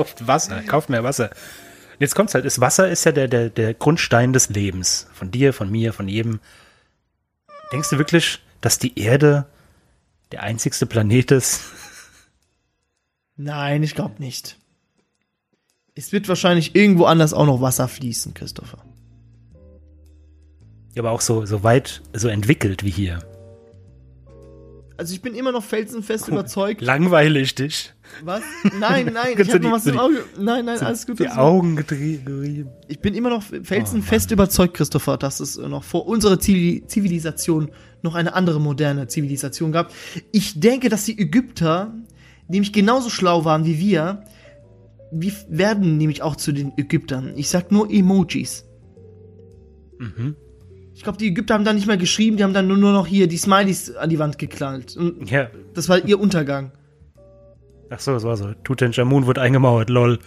[0.00, 1.30] Kauft Wasser, kauft mehr Wasser.
[1.98, 5.06] Jetzt kommt's halt, das Wasser ist ja der, der, der Grundstein des Lebens.
[5.12, 6.40] Von dir, von mir, von jedem.
[7.72, 9.44] Denkst du wirklich, dass die Erde
[10.32, 11.60] der einzigste Planet ist?
[13.36, 14.56] Nein, ich glaube nicht.
[15.94, 18.78] Es wird wahrscheinlich irgendwo anders auch noch Wasser fließen, Christopher.
[20.94, 23.20] Ja, aber auch so, so weit, so entwickelt wie hier.
[25.00, 26.82] Also ich bin immer noch felsenfest überzeugt.
[26.82, 27.94] Langweilig dich.
[28.22, 28.42] Was?
[28.78, 30.24] Nein, nein, ich Kannst du hab noch was so im Auge.
[30.38, 31.18] Nein, nein, alles gut.
[31.20, 31.38] Die gut.
[31.38, 32.68] Augen getrieben.
[32.86, 37.70] Ich bin immer noch felsenfest überzeugt, Christopher, dass es noch vor unserer Zivil- Zivilisation
[38.02, 39.90] noch eine andere moderne Zivilisation gab.
[40.32, 41.94] Ich denke, dass die Ägypter
[42.46, 44.24] nämlich genauso schlau waren wie wir.
[45.12, 47.32] Wir werden nämlich auch zu den Ägyptern.
[47.36, 48.66] Ich sag nur Emojis.
[49.98, 50.36] Mhm.
[51.00, 53.06] Ich glaube, die Ägypter haben dann nicht mehr geschrieben, die haben dann nur, nur noch
[53.06, 54.98] hier die Smileys an die Wand geknallt.
[54.98, 55.48] Und Ja.
[55.72, 56.72] das war ihr Untergang.
[57.88, 58.52] Ach so, das war so.
[58.64, 60.18] Tutanchamun wurde eingemauert, lol.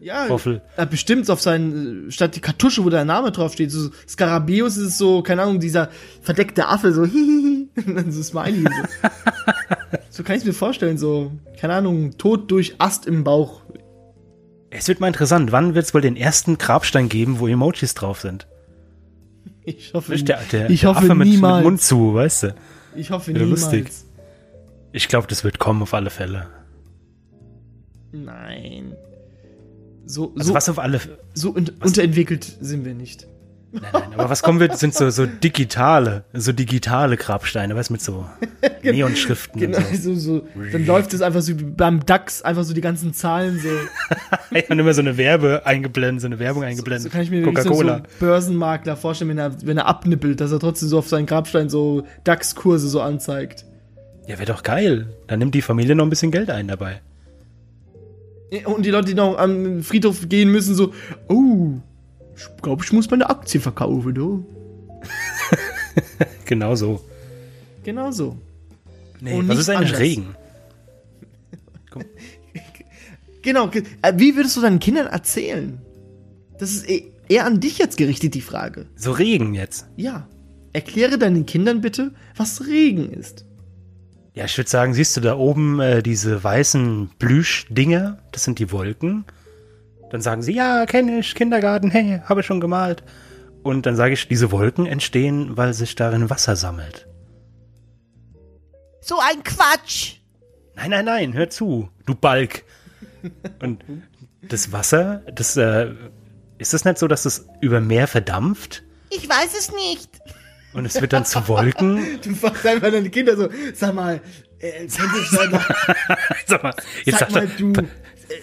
[0.00, 0.62] Ja, Roffel.
[0.74, 4.78] er hat bestimmt auf seinen, äh, statt die Kartusche, wo der Name draufsteht, so Skarabäus
[4.78, 5.90] ist so, keine Ahnung, dieser
[6.22, 8.62] verdeckte Affe, so hihihi, und dann so Smiley.
[8.62, 8.68] So,
[10.08, 13.60] so kann ich mir vorstellen, so, keine Ahnung, Tod durch Ast im Bauch.
[14.70, 18.20] Es wird mal interessant, wann wird es wohl den ersten Grabstein geben, wo Emojis drauf
[18.22, 18.46] sind?
[19.68, 21.64] Ich hoffe, Nicht der, der, ich der hoffe Affe mit, mit niemals.
[21.64, 22.54] Mund zu, weißt du?
[22.94, 23.62] ich hoffe Wieder niemals.
[23.62, 23.90] lustig.
[24.92, 26.46] Ich glaube, das wird kommen auf alle Fälle.
[28.12, 28.94] Nein.
[30.06, 31.00] So, Also so, was auf alle
[31.34, 33.26] so un unterentwickelt sind wir nicht.
[33.72, 37.94] Nein, nein, aber was kommen wird, sind so, so digitale, so digitale Grabsteine, weißt du,
[37.94, 38.24] mit so
[38.82, 40.14] Neonschriften Genau, und so.
[40.14, 43.58] so, so, dann läuft es einfach so wie beim DAX, einfach so die ganzen Zahlen
[43.58, 43.68] so.
[44.70, 47.02] Und immer so eine Werbe eingeblendet, so eine Werbung eingeblendet.
[47.04, 47.94] So kann ich mir so, so Coca-Cola.
[47.96, 51.68] einen Börsenmakler vorstellen, wenn er, wenn er abnippelt, dass er trotzdem so auf seinen Grabstein
[51.68, 53.66] so DAX-Kurse so anzeigt.
[54.26, 55.08] Ja, wäre doch geil.
[55.26, 57.00] Dann nimmt die Familie noch ein bisschen Geld ein dabei.
[58.64, 60.92] Und die Leute, die noch am Friedhof gehen müssen, so,
[61.28, 61.80] oh,
[62.36, 64.46] ich glaube, ich muss meine Aktie verkaufen, du.
[66.44, 67.00] Genau so.
[67.82, 68.36] Genau so.
[69.20, 70.00] Nee, Und was ist eigentlich anders.
[70.00, 70.36] Regen?
[73.42, 73.68] Genau.
[73.68, 75.78] ge- äh, Wie würdest du deinen Kindern erzählen?
[76.58, 78.86] Das ist eh- eher an dich jetzt gerichtet, die Frage.
[78.96, 79.86] So Regen jetzt.
[79.96, 80.26] Ja.
[80.72, 83.44] Erkläre deinen Kindern bitte, was Regen ist.
[84.34, 88.18] Ja, ich würde sagen, siehst du da oben äh, diese weißen Plüschdinger?
[88.32, 89.24] Das sind die Wolken.
[90.10, 93.02] Dann sagen sie, ja, kenne ich, Kindergarten, hey, habe ich schon gemalt.
[93.62, 97.08] Und dann sage ich, diese Wolken entstehen, weil sich darin Wasser sammelt.
[99.00, 100.14] So ein Quatsch!
[100.74, 102.64] Nein, nein, nein, hör zu, du Balk.
[103.60, 103.82] Und
[104.42, 105.92] das Wasser, das, äh,
[106.58, 108.82] ist es nicht so, dass es über Meer verdampft?
[109.10, 110.10] Ich weiß es nicht.
[110.72, 112.20] Und es wird dann zu Wolken?
[112.22, 114.20] Du fragst einfach deine Kinder so, sag mal,
[114.58, 114.86] äh,
[115.32, 115.60] mal,
[116.46, 117.72] Sag mal, jetzt sag sag mal du,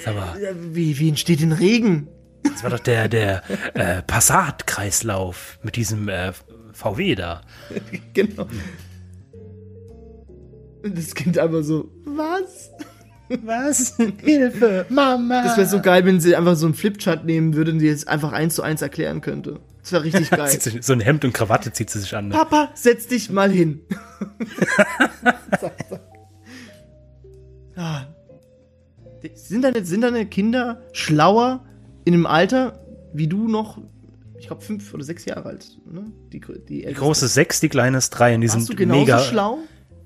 [0.04, 2.08] sag mal, wie, wie entsteht denn Regen?
[2.44, 3.42] das war doch der, der
[3.74, 6.34] äh, Passat-Kreislauf mit diesem äh,
[6.74, 7.42] VW da.
[8.14, 8.48] Genau.
[10.84, 12.72] Und das Kind einfach so, was?
[13.42, 13.96] Was?
[14.22, 15.44] Hilfe, Mama.
[15.44, 18.08] Das wäre so geil, wenn sie einfach so einen Flipchart nehmen würde und die jetzt
[18.10, 19.62] einfach eins zu eins erklären könnte.
[19.82, 20.60] Das wäre richtig geil.
[20.82, 22.28] So ein Hemd und Krawatte zieht sie sich an.
[22.28, 22.36] Ne?
[22.36, 23.82] Papa, setz dich mal hin.
[27.76, 28.06] Ah.
[29.34, 31.64] Sind deine, sind deine Kinder schlauer
[32.06, 32.80] in einem Alter,
[33.14, 33.80] wie du noch,
[34.40, 36.06] ich glaube, fünf oder sechs Jahre alt, ne?
[36.32, 38.36] Die, die, Die große sechs, die kleine ist drei.
[38.36, 39.20] Und die Warst du sind genauso mega.
[39.20, 39.58] schlau?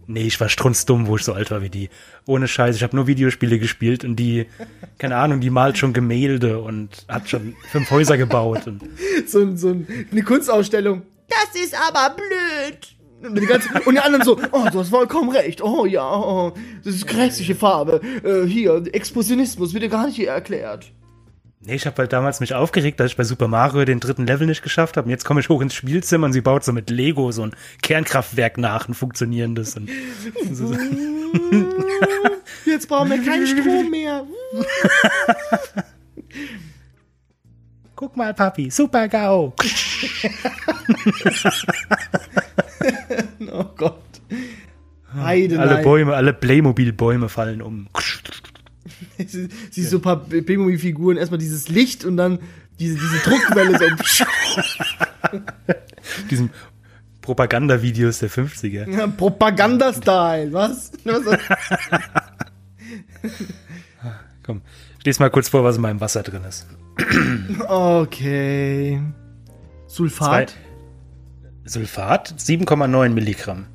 [0.09, 1.89] Nee, ich war strunzdumm, wo ich so alt war wie die.
[2.25, 2.75] Ohne Scheiß.
[2.77, 4.45] Ich habe nur Videospiele gespielt und die,
[4.99, 8.67] keine Ahnung, die malt schon Gemälde und hat schon fünf Häuser gebaut.
[8.67, 8.83] Und
[9.27, 11.01] so, so ein- eine Kunstausstellung.
[11.27, 12.95] Das ist aber blöd.
[13.21, 15.61] Und die, ganze, und die anderen so, oh, du hast vollkommen recht.
[15.61, 16.53] Oh ja, oh,
[16.83, 17.99] das ist grässliche Farbe.
[18.23, 20.91] Äh, hier, Expressionismus wird dir gar nicht hier erklärt.
[21.61, 24.45] nee, ich habe halt damals mich aufgeregt, dass ich bei Super Mario den dritten Level
[24.45, 25.05] nicht geschafft habe.
[25.05, 27.55] Und jetzt komme ich hoch ins Spielzimmer und sie baut so mit Lego so ein
[27.81, 29.75] Kernkraftwerk nach, ein funktionierendes.
[29.77, 29.89] Und
[30.51, 30.75] so.
[32.65, 34.25] Jetzt brauchen wir keinen Strom mehr.
[37.95, 39.53] Guck mal, Papi, Super GAU.
[43.51, 44.03] Oh Gott.
[45.13, 45.81] Heide, Alle.
[45.83, 47.87] Bäume, alle Playmobil-Bäume fallen um.
[49.17, 52.39] Sie, sie so ein paar Playmobil-Figuren, erstmal dieses Licht und dann
[52.79, 54.25] diese, diese Druckwelle so.
[56.29, 56.51] Diesen
[57.21, 58.89] Propagandavideos der 50er.
[58.89, 60.91] Ja, Propaganda-Style, was?
[61.03, 61.37] was?
[64.43, 64.61] Komm,
[65.03, 66.67] lese mal kurz vor, was in meinem Wasser drin ist.
[67.67, 69.01] Okay.
[69.87, 70.51] Sulfat.
[70.51, 70.66] Zwei-
[71.67, 73.65] Sulfat 7,9 Milligramm.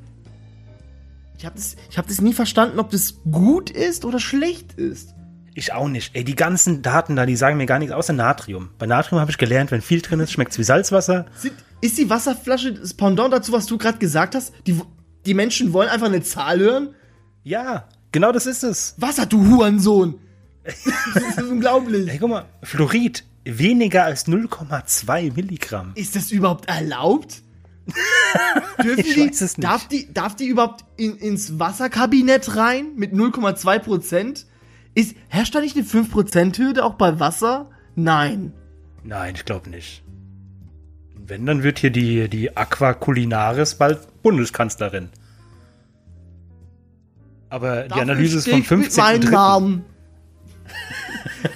[1.37, 5.13] Ich habe das, ich hab das nie verstanden, ob das gut ist oder schlecht ist.
[5.55, 6.15] Ich auch nicht.
[6.15, 8.69] Ey, die ganzen Daten da, die sagen mir gar nichts außer Natrium.
[8.79, 11.25] Bei Natrium habe ich gelernt, wenn viel drin ist, schmeckt es wie Salzwasser.
[11.35, 14.53] Sind, ist die Wasserflasche das Pendant dazu, was du gerade gesagt hast?
[14.65, 14.79] Die,
[15.25, 16.95] die Menschen wollen einfach eine Zahl hören?
[17.43, 18.95] Ja, genau das ist es.
[18.97, 20.15] Wasser, du Hurensohn!
[20.63, 22.09] das ist unglaublich.
[22.09, 25.91] Ey, guck mal, Fluorid weniger als 0,2 Milligramm.
[25.95, 27.43] Ist das überhaupt erlaubt?
[28.83, 29.67] Dürfen Ich die, weiß es nicht.
[29.67, 34.45] Darf die, darf die überhaupt in, ins Wasserkabinett rein mit 0,2 Prozent?
[34.95, 37.69] Ist, herrscht da nicht eine 5%-Hürde auch bei Wasser?
[37.95, 38.53] Nein.
[39.03, 40.03] Nein, ich glaube nicht.
[41.15, 45.09] Wenn, dann wird hier die, die Aqua Culinaris bald Bundeskanzlerin.
[47.49, 49.29] Aber die Dafür Analyse ist vom ich mit meinem 15.3.
[49.29, 49.85] Namen.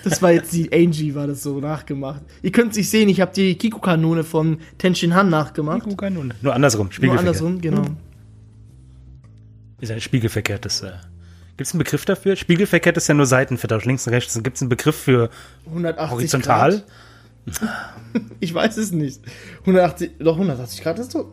[0.04, 2.22] Das war jetzt die Angie, war das so nachgemacht.
[2.42, 5.86] Ihr könnt es nicht sehen, ich habe die Kiku-Kanone von Tenshin Han nachgemacht.
[5.86, 7.20] Nur andersrum, Nur spiegelverkehrt.
[7.20, 7.86] andersrum, genau.
[9.80, 10.82] Ist ein spiegelverkehrtes.
[10.82, 10.92] Äh.
[11.58, 12.36] Gibt es einen Begriff dafür?
[12.36, 14.42] Spiegelverkehrt ist ja nur Seitenvertausch, links und rechts.
[14.44, 15.30] Gibt es einen Begriff für
[15.68, 16.72] 180 horizontal?
[16.72, 16.84] Grad.
[18.40, 19.22] Ich weiß es nicht.
[19.62, 21.32] 180, doch 180 Grad ist doch.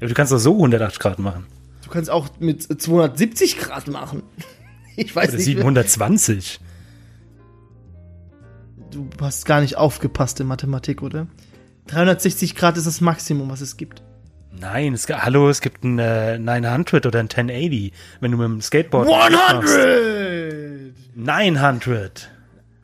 [0.00, 1.46] Ja, du kannst doch so 180 Grad machen.
[1.84, 4.22] Du kannst auch mit 270 Grad machen.
[4.94, 5.46] Ich weiß Oder nicht.
[5.46, 6.60] 720.
[8.92, 11.26] Du hast gar nicht aufgepasst in Mathematik, oder?
[11.86, 14.02] 360 Grad ist das Maximum, was es gibt.
[14.52, 18.60] Nein, es, hallo, es gibt ein äh, 900 oder ein 1080, wenn du mit dem
[18.60, 19.08] Skateboard.
[19.08, 19.76] machst.
[19.76, 20.92] 100!
[21.16, 22.30] 900.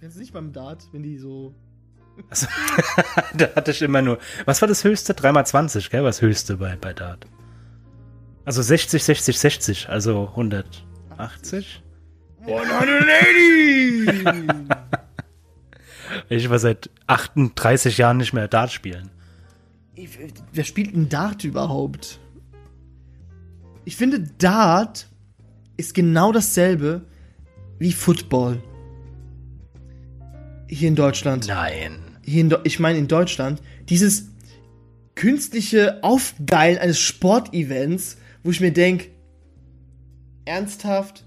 [0.00, 1.54] Kennst du nicht beim Dart, wenn die so.
[2.30, 2.46] Also,
[3.36, 4.18] da hatte ich immer nur.
[4.46, 5.12] Was war das höchste?
[5.12, 6.04] 3x20, gell?
[6.04, 7.26] Was höchste bei, bei Dart?
[8.44, 11.82] Also 60, 60, 60, also 180.
[12.46, 14.24] 180!
[16.28, 19.10] Ich war seit 38 Jahren nicht mehr Dart spielen.
[19.94, 20.18] Ich-
[20.52, 22.18] Wer spielt ein Dart überhaupt?
[23.84, 25.08] Ich finde, Dart
[25.76, 27.06] ist genau dasselbe
[27.78, 28.62] wie Football.
[30.68, 31.46] Hier in Deutschland.
[31.48, 31.98] Nein.
[32.22, 33.62] Hier in, ich meine in Deutschland.
[33.88, 34.28] Dieses
[35.14, 39.06] künstliche Aufgeilen eines Sportevents, wo ich mir denke,
[40.44, 41.24] ernsthaft?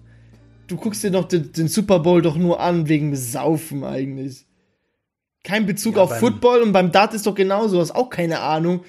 [0.67, 4.45] Du guckst dir doch den, den Super Bowl doch nur an wegen Saufen eigentlich.
[5.43, 8.83] Kein Bezug Ja, auf Football und beim Dart ist doch genauso, hast auch keine Ahnung.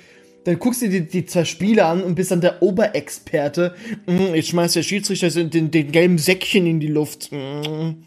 [0.44, 3.74] Dann guckst du dir die, zwei Spiele an und bist dann der Oberexperte.
[4.07, 7.30] Mm, Jetzt schmeißt der Schiedsrichter den, den, gelben Säckchen in die Luft.
[7.30, 8.03] Mm.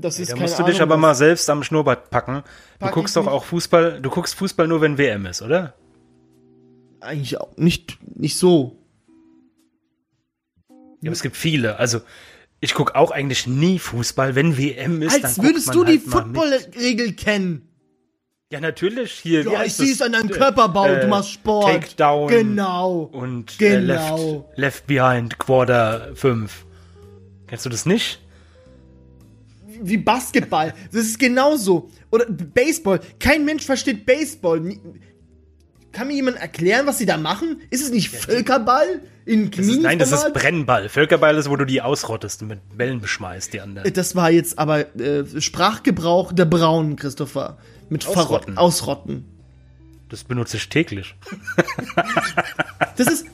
[0.00, 2.42] Das ist Da keine musst du dich Ahnung, aber mal selbst am Schnurrbart packen.
[2.78, 5.74] Du Pack guckst ich doch auch Fußball, du guckst Fußball nur, wenn WM ist, oder?
[7.00, 8.76] Eigentlich auch nicht, nicht so.
[10.68, 11.76] Ja, aber es gibt viele.
[11.78, 12.00] Also,
[12.60, 15.16] ich guck auch eigentlich nie Fußball, wenn WM ist.
[15.16, 16.12] dann Als guckt würdest du die halt mit.
[16.12, 17.66] Football-Regel kennen.
[18.52, 19.12] Ja, natürlich.
[19.12, 21.66] Hier, Ja, ich sehe es an deinem Körperbau, Äh, du machst Sport.
[21.72, 22.28] Takedown.
[22.28, 23.02] Genau.
[23.12, 24.48] Und äh, Genau.
[24.56, 26.64] left, left Behind, Quarter 5.
[27.46, 28.20] Kennst du das nicht?
[29.82, 30.74] Wie Basketball.
[30.92, 31.90] Das ist genauso.
[32.10, 33.00] Oder Baseball.
[33.18, 34.74] Kein Mensch versteht Baseball.
[35.92, 37.60] Kann mir jemand erklären, was sie da machen?
[37.70, 39.00] Ist es nicht Völkerball?
[39.30, 40.32] In Das ist, nein, das ist?
[40.32, 40.88] Brennball.
[40.88, 43.92] Völkerball ist, wo du die ausrottest und mit Bällen beschmeißt, die anderen.
[43.92, 47.56] Das war jetzt aber äh, Sprachgebrauch der Braunen, Christopher.
[47.88, 48.26] Mit Ausrotten.
[48.26, 48.58] Verrotten.
[48.58, 49.24] Ausrotten.
[50.08, 51.14] Das benutze ich täglich.
[52.96, 53.24] Das ist.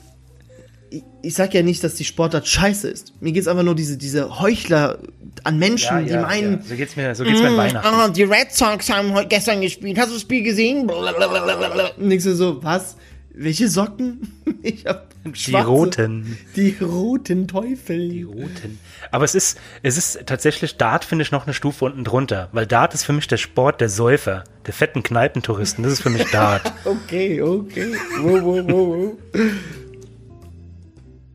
[0.89, 3.11] Ich, ich sag ja nicht, dass die Sportart scheiße ist.
[3.21, 4.99] Mir geht's einfach nur diese, diese Heuchler
[5.43, 6.61] an Menschen, die meinen.
[6.61, 7.87] So geht's mir, so geht's mir an Weihnachten.
[7.87, 9.97] Ah, die Red Sox haben heute gestern gespielt.
[9.97, 10.87] Hast du das Spiel gesehen?
[10.87, 11.91] Blablabla.
[11.97, 12.95] Und du so, was?
[13.39, 14.33] Welche Socken?
[14.63, 15.67] Ich hab Die schwarze.
[15.67, 16.37] roten.
[16.55, 18.09] Die roten Teufel.
[18.09, 18.79] Die roten.
[19.11, 22.49] Aber es ist, es ist tatsächlich, Dart finde ich noch eine Stufe unten drunter.
[22.51, 25.83] Weil Dart ist für mich der Sport der Säufer, der fetten Kneipentouristen.
[25.83, 26.73] Das ist für mich Dart.
[26.85, 27.93] Okay, okay.
[28.21, 28.87] Wow, wow, wow,
[29.33, 29.43] wow.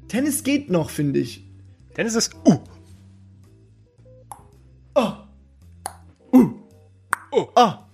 [0.09, 1.44] Tennis geht noch, finde ich.
[1.96, 2.59] Denn es ist, uh,
[7.55, 7.86] Ah.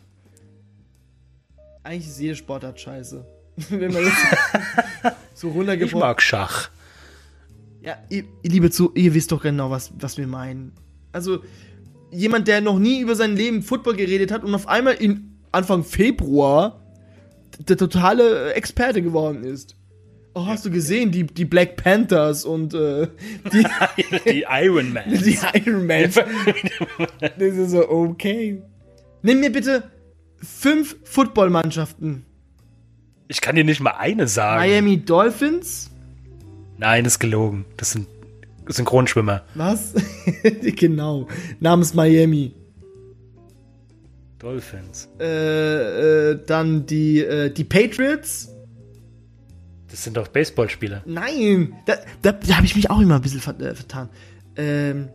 [1.82, 3.24] Eigentlich ist jede Sportart scheiße.
[3.70, 6.00] Wenn man jetzt so ich runtergebrochen.
[6.00, 6.70] mag Schach.
[7.80, 10.72] Ja, ihr, ihr liebe zu, ihr wisst doch genau, was, was wir meinen.
[11.12, 11.42] Also,
[12.10, 15.84] jemand, der noch nie über sein Leben Football geredet hat und auf einmal in Anfang
[15.84, 16.80] Februar
[17.58, 19.74] der totale Experte geworden ist.
[20.34, 23.08] Oh, hast du gesehen, die, die Black Panthers und äh,
[23.52, 23.66] die,
[24.30, 25.04] Die Iron Man.
[25.08, 26.12] die Iron Man.
[27.20, 28.62] Das ist so, okay.
[29.22, 29.90] Nimm mir bitte
[30.36, 32.24] fünf Footballmannschaften.
[33.28, 34.60] Ich kann dir nicht mal eine sagen.
[34.60, 35.90] Miami Dolphins.
[36.78, 37.66] Nein, ist gelogen.
[37.76, 38.08] Das sind
[38.66, 39.42] Synchronschwimmer.
[39.54, 39.94] Was?
[40.76, 41.28] genau.
[41.60, 42.54] Namens Miami.
[44.38, 45.08] Dolphins.
[45.20, 48.48] Äh, äh, dann die, äh, die Patriots.
[49.90, 51.02] Das sind doch Baseballspieler.
[51.06, 54.08] Nein, da, da, da habe ich mich auch immer ein bisschen ver äh, vertan.
[54.56, 55.08] Ähm,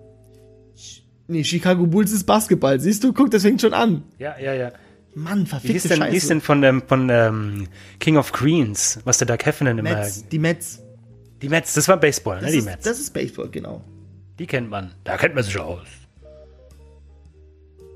[1.28, 2.80] nee, Chicago Bulls ist Basketball.
[2.80, 4.04] Siehst du, guck, das fängt schon an.
[4.18, 4.72] Ja, ja, ja.
[5.16, 6.28] Mann, Wie verfickte hieß denn, wie hieß Scheiße.
[6.30, 7.68] denn von, dem, von ähm,
[8.00, 9.96] King of Queens, was der Doug Heffernan immer...
[9.96, 10.82] Mets, die Mets.
[11.42, 12.84] Die Mets, das war Baseball, ne, Das, die ist, Mets.
[12.84, 13.84] das ist Baseball, genau.
[14.40, 14.94] Die kennt man.
[15.04, 15.86] Da kennt man sich aus.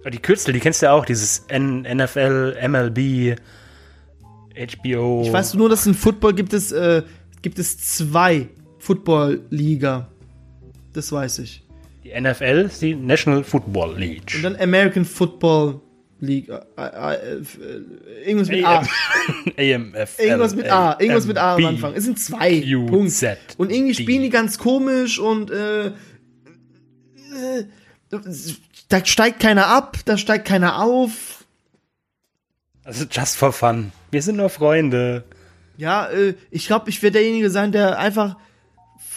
[0.02, 3.38] Aber die Kürzel, die kennst du ja auch, dieses N NFL, MLB,
[4.56, 5.24] HBO.
[5.26, 7.04] Ich weiß nur, dass in Football gibt es, äh,
[7.42, 8.48] gibt es zwei
[8.80, 10.08] Football-Liga.
[10.94, 11.64] Das weiß ich.
[12.04, 14.34] Die NFL ist die National Football League.
[14.36, 15.82] Und dann American Football
[16.20, 16.50] League.
[16.50, 18.80] Äh, äh, äh, irgendwas mit A.
[19.58, 20.20] AMF.
[20.20, 20.98] Irgendwas mit A.
[21.00, 21.94] Irgendwas mit A am Anfang.
[21.94, 22.62] Es sind zwei.
[22.88, 23.26] Punkt.
[23.58, 25.92] Und irgendwie spielen die ganz komisch und äh,
[28.90, 31.46] da steigt keiner ab, da steigt keiner auf.
[32.84, 33.92] Also just for fun.
[34.12, 35.26] Wir sind nur Freunde.
[35.76, 36.10] Ja,
[36.50, 38.38] ich glaube, ich werde derjenige sein, der einfach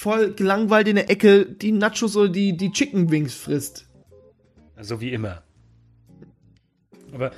[0.00, 3.86] voll gelangweilt in der Ecke die Nachos oder die, die Chicken Wings frisst.
[4.74, 5.42] Also wie immer.
[7.12, 7.30] Aber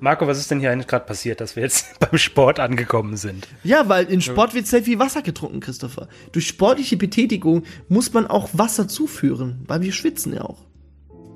[0.00, 3.48] Marco, was ist denn hier eigentlich gerade passiert, dass wir jetzt beim Sport angekommen sind?
[3.64, 6.08] Ja, weil in Sport wird sehr viel Wasser getrunken, Christopher.
[6.32, 10.64] Durch sportliche Betätigung muss man auch Wasser zuführen, weil wir schwitzen ja auch.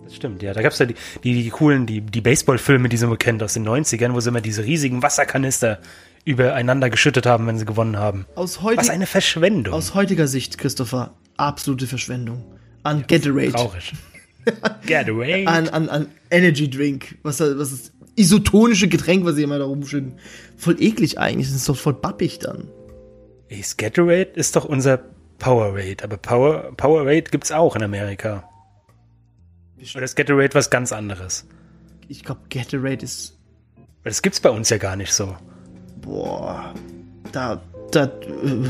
[0.05, 0.53] Das stimmt, ja.
[0.53, 3.55] Da gab's ja die, die, die coolen, die, die Baseballfilme, die so man kennt aus
[3.55, 5.81] den 90ern, wo sie immer diese riesigen Wasserkanister
[6.25, 8.27] übereinander geschüttet haben, wenn sie gewonnen haben.
[8.37, 9.75] Aus, Was eine Verschwendung.
[9.75, 12.45] aus heutiger Sicht, Christopher, absolute Verschwendung.
[12.85, 13.53] An Gatorade.
[13.53, 13.93] Traurig.
[14.87, 15.47] Gatorade.
[15.47, 17.19] An, an, an Energy Drink.
[17.23, 20.15] Was, was ist isotonische Getränk, was sie immer da rumschütten.
[20.57, 21.49] Voll eklig eigentlich.
[21.49, 22.69] Das ist doch voll bappig dann.
[23.49, 25.01] Ey, Gatorade ist doch unser
[25.39, 28.49] Powerade, aber Power, Powerade gibt's auch in Amerika.
[29.95, 31.47] Oder ist Gatorade was ganz anderes?
[32.09, 33.39] Ich glaube, Gatorade ist.
[33.77, 35.37] Weil das gibt's bei uns ja gar nicht so.
[36.01, 36.75] Boah.
[37.33, 37.63] Da.
[37.91, 38.05] Da.
[38.05, 38.69] Äh,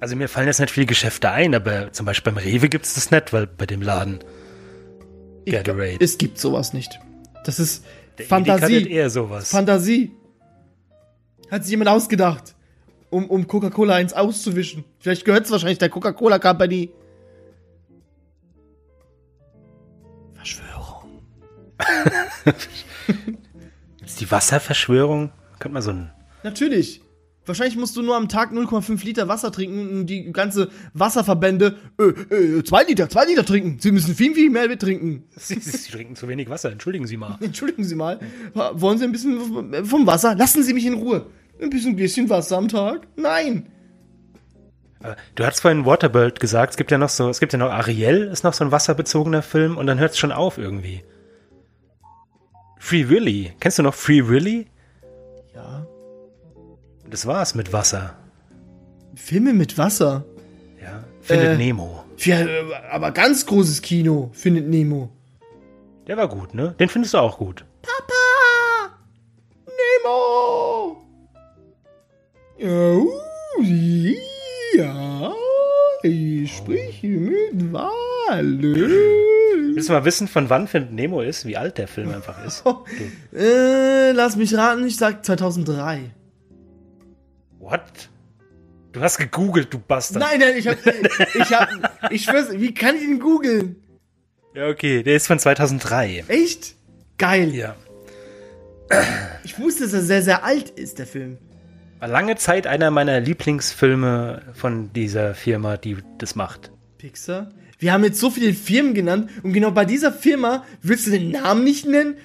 [0.00, 3.10] Also mir fallen jetzt nicht viele Geschäfte ein, aber zum Beispiel beim Rewe gibt's das
[3.10, 4.18] nicht, weil bei dem Laden
[5.44, 5.96] ich Gatorade.
[6.00, 6.98] es gibt sowas nicht.
[7.44, 7.84] Das ist
[8.18, 8.88] der Edeka Fantasie.
[8.90, 9.50] eher sowas.
[9.50, 10.12] Fantasie.
[11.50, 12.54] Hat sich jemand ausgedacht,
[13.10, 14.84] um, um Coca-Cola eins auszuwischen.
[14.98, 16.90] Vielleicht gehört es wahrscheinlich der Coca-Cola Company.
[20.34, 21.22] Verschwörung.
[24.04, 25.30] ist die Wasserverschwörung?
[25.58, 26.10] Könnte man so ein
[26.42, 27.03] Natürlich.
[27.46, 32.34] Wahrscheinlich musst du nur am Tag 0,5 Liter Wasser trinken und die ganze Wasserverbände äh,
[32.34, 33.78] äh, zwei Liter, zwei Liter trinken.
[33.80, 35.24] Sie müssen viel, viel mehr trinken.
[35.36, 37.36] Sie, Sie trinken zu wenig Wasser, entschuldigen Sie mal.
[37.40, 38.18] Entschuldigen Sie mal.
[38.54, 40.34] Wollen Sie ein bisschen vom Wasser?
[40.34, 41.26] Lassen Sie mich in Ruhe.
[41.60, 43.06] Ein bisschen, bisschen Wasser am Tag?
[43.16, 43.66] Nein.
[45.34, 48.28] Du hast vorhin Waterworld gesagt, es gibt ja noch so, es gibt ja noch Ariel,
[48.32, 51.04] ist noch so ein wasserbezogener Film und dann hört es schon auf irgendwie.
[52.78, 54.66] Free Willy, kennst du noch Free Willy?
[57.10, 58.14] Das war's mit Wasser.
[59.14, 60.24] Filme mit Wasser.
[60.82, 61.56] Ja, findet Äh.
[61.56, 62.04] Nemo.
[62.18, 65.10] Ja, äh, aber ganz großes Kino, findet Nemo.
[66.06, 66.74] Der war gut, ne?
[66.78, 67.64] Den findest du auch gut.
[67.82, 68.96] Papa!
[70.02, 71.02] Nemo!
[72.58, 73.00] Ja,
[74.76, 75.34] ja.
[76.46, 78.90] Sprich mit Wale.
[79.74, 81.46] Willst du mal wissen, von wann Find Nemo ist?
[81.46, 82.62] Wie alt der Film einfach ist?
[83.34, 86.10] Äh, lass mich raten, ich sag 2003.
[87.64, 88.10] What?
[88.92, 90.22] Du hast gegoogelt, du Bastard.
[90.22, 90.76] Nein, nein, ich hab,
[91.34, 93.76] ich hab, ich schwör's, wie kann ich ihn googeln?
[94.54, 96.24] Ja, okay, der ist von 2003.
[96.28, 96.74] Echt?
[97.16, 97.54] Geil.
[97.54, 97.74] Ja.
[99.44, 101.38] Ich wusste, dass er sehr, sehr alt ist, der Film.
[102.00, 106.70] War lange Zeit einer meiner Lieblingsfilme von dieser Firma, die das macht.
[106.98, 107.50] Pixar?
[107.78, 111.30] Wir haben jetzt so viele Firmen genannt und genau bei dieser Firma willst du den
[111.30, 112.18] Namen nicht nennen?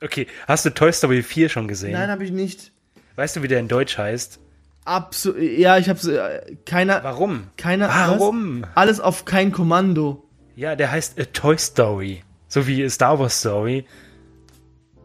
[0.00, 1.92] Okay, hast du Toy Story 4 schon gesehen?
[1.92, 2.72] Nein, habe ich nicht.
[3.18, 4.38] Weißt du, wie der in Deutsch heißt?
[4.84, 5.42] Absolut.
[5.42, 6.06] Ja, ich hab's.
[6.06, 7.02] Äh, keiner.
[7.02, 7.48] Warum?
[7.56, 7.88] Keiner.
[7.88, 8.62] Warum?
[8.62, 8.68] Was?
[8.76, 10.22] Alles auf kein Kommando.
[10.54, 12.22] Ja, der heißt A Toy Story.
[12.46, 13.86] So wie A Star Wars Story.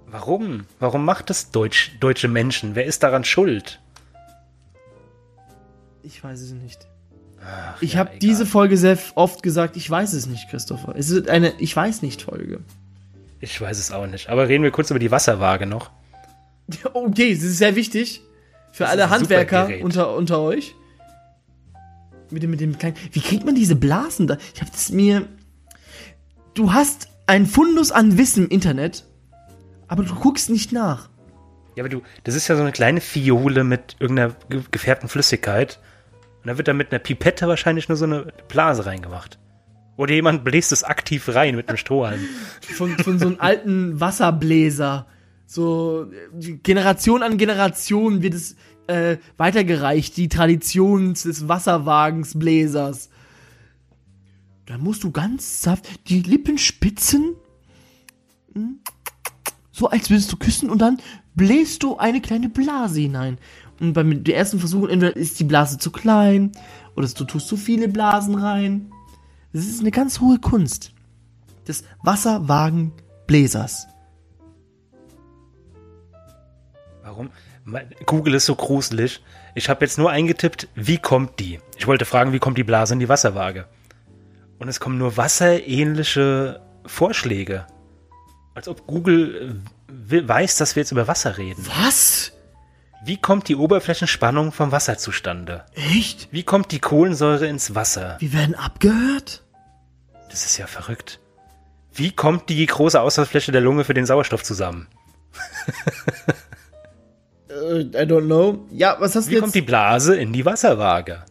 [0.05, 0.67] Warum?
[0.79, 2.75] Warum macht das Deutsch, deutsche Menschen?
[2.75, 3.81] Wer ist daran schuld?
[6.03, 6.85] Ich weiß es nicht.
[7.43, 10.93] Ach, Ich ja, habe diese Folge sehr oft gesagt, ich weiß es nicht, Christopher.
[10.95, 12.59] Es ist eine Ich weiß nicht Folge.
[13.39, 14.29] Ich weiß es auch nicht.
[14.29, 15.89] Aber reden wir kurz über die Wasserwaage noch.
[16.93, 18.21] Okay, das ist sehr wichtig
[18.71, 20.75] für Das alle ein Handwerker unter, unter euch.
[22.31, 22.95] Mit dem, mit dem kleinen.
[23.11, 24.37] Wie kriegt man diese Blasen da?
[24.55, 25.27] Ich habe das mir.
[26.55, 29.05] Du hast einen Fundus an Wissen im Internet,
[29.87, 31.09] aber du guckst nicht nach.
[31.75, 35.79] Ja, aber du, das ist ja so eine kleine Fiole mit irgendeiner ge gefärbten Flüssigkeit.
[36.41, 39.39] Und da wird da mit einer Pipette wahrscheinlich nur so eine Blase reingemacht.
[39.95, 42.19] Oder jemand bläst es aktiv rein mit einem Strohhalm.
[42.61, 45.05] Von, von so einem alten Wasserbläser.
[45.53, 46.07] So
[46.63, 48.55] Generation an Generation wird es
[48.87, 53.11] äh, weitergereicht, die Tradition des Wasserwagensbläsers.
[54.65, 57.35] Dann musst du ganz saft die Lippen spitzen,
[58.55, 58.79] hm,
[59.71, 60.97] so als würdest du küssen und dann
[61.35, 63.37] bläst du eine kleine Blase hinein.
[63.79, 66.51] Und beim der ersten Versuch entweder ist die Blase zu klein
[66.95, 68.91] oder du tust zu viele Blasen rein.
[69.51, 70.93] Das ist eine ganz hohe Kunst
[71.67, 73.92] des Wasserwagenbläsers.
[77.13, 77.29] Warum?
[78.05, 79.21] Google ist so gruselig.
[79.55, 81.59] Ich habe jetzt nur eingetippt, wie kommt die?
[81.77, 83.67] Ich wollte fragen, wie kommt die Blase in die Wasserwaage?
[84.59, 87.67] Und es kommen nur wasserähnliche Vorschläge.
[88.55, 91.65] Als ob Google äh, we- weiß, dass wir jetzt über Wasser reden.
[91.83, 92.31] Was?
[93.05, 95.65] Wie kommt die Oberflächenspannung vom Wasser zustande?
[95.75, 96.29] Echt?
[96.31, 98.15] Wie kommt die Kohlensäure ins Wasser?
[98.19, 99.43] Wir werden abgehört?
[100.29, 101.19] Das ist ja verrückt.
[101.93, 104.87] Wie kommt die große Austauschfläche der Lunge für den Sauerstoff zusammen?
[107.63, 108.65] Äh, I don't know.
[108.71, 109.55] Ja, was hast du Wie kommt jetzt?
[109.55, 111.23] die Blase in die Wasserwaage?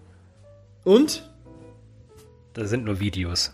[0.85, 1.28] Und?
[2.55, 3.53] Das sind nur Videos.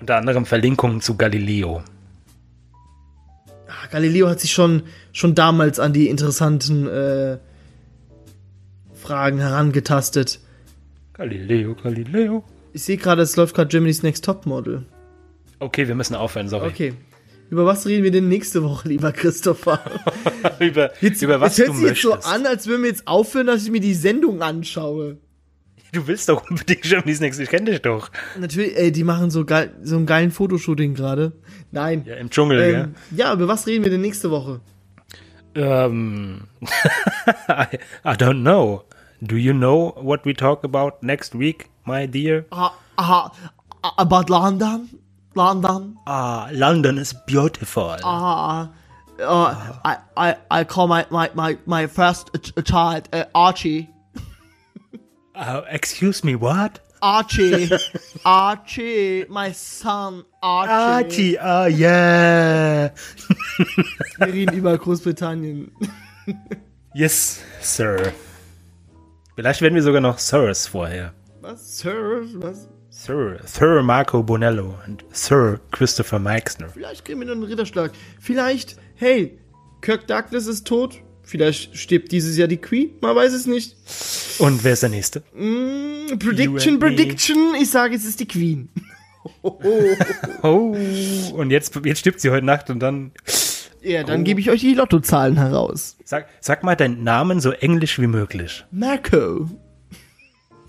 [0.00, 1.82] Unter anderem Verlinkungen zu Galileo.
[3.68, 4.82] Ah, Galileo hat sich schon,
[5.12, 7.38] schon damals an die interessanten äh,
[8.94, 10.40] Fragen herangetastet.
[11.14, 12.44] Galileo, Galileo.
[12.72, 14.86] Ich sehe gerade, es läuft gerade Germany's Next Top Model.
[15.58, 16.68] Okay, wir müssen aufhören, sorry.
[16.68, 16.94] Okay.
[17.52, 19.78] Über was reden wir denn nächste Woche, lieber Christopher?
[20.58, 23.06] über, Jetzt, über was es hört du sich jetzt so an, als würden wir jetzt
[23.06, 25.18] aufhören, dass ich mir die Sendung anschaue.
[25.92, 28.10] Du willst doch unbedingt Germany's Next, ich kenne dich doch.
[28.40, 31.32] Natürlich, ey, die machen so, geil, so einen geilen Fotoshooting gerade.
[31.72, 32.06] Nein.
[32.06, 34.62] Ja, im Dschungel, Ähm, ja, über was reden wir denn nächste Woche?
[35.52, 35.62] gell?
[35.62, 36.44] Ähm,
[37.50, 38.84] I, I don't know.
[39.20, 42.46] Do you know what we talk about next week, my dear?
[42.48, 43.30] Aha, aha,
[43.98, 44.88] about London?
[45.34, 45.96] London?
[46.06, 47.96] Ah, London is beautiful.
[48.04, 48.66] Uh,
[49.20, 53.88] uh, I, I, I call my, my, my, my first ch- child uh, Archie.
[55.34, 56.78] Uh, excuse me, what?
[57.00, 57.70] Archie.
[58.24, 61.38] Archie, my son Archie.
[61.38, 62.90] Archie, ah, yeah.
[64.18, 65.72] Wir reden über Großbritannien.
[66.94, 68.12] Yes, Sir.
[69.34, 71.14] Vielleicht werden wir sogar noch Sirs vorher.
[71.40, 71.78] Was?
[71.78, 72.22] Sir?
[72.34, 72.68] Was?
[73.04, 76.68] Sir, Sir Marco Bonello und Sir Christopher Meixner.
[76.68, 77.90] Vielleicht kriegen wir noch einen Ritterschlag.
[78.20, 79.40] Vielleicht, hey,
[79.80, 81.00] Kirk Douglas ist tot.
[81.24, 82.90] Vielleicht stirbt dieses Jahr die Queen.
[83.00, 83.74] Man weiß es nicht.
[84.38, 85.24] Und wer ist der Nächste?
[85.34, 86.78] Mm, Prediction.
[86.78, 87.56] Prediction.
[87.60, 88.68] Ich sage, es ist die Queen.
[90.42, 90.76] Oh,
[91.34, 93.12] und jetzt, jetzt stirbt sie heute Nacht und dann.
[93.80, 94.24] Ja, dann Oh.
[94.24, 95.96] gebe ich euch die Lottozahlen heraus.
[96.04, 98.64] Sag, sag mal deinen Namen so englisch wie möglich.
[98.72, 99.48] Marco.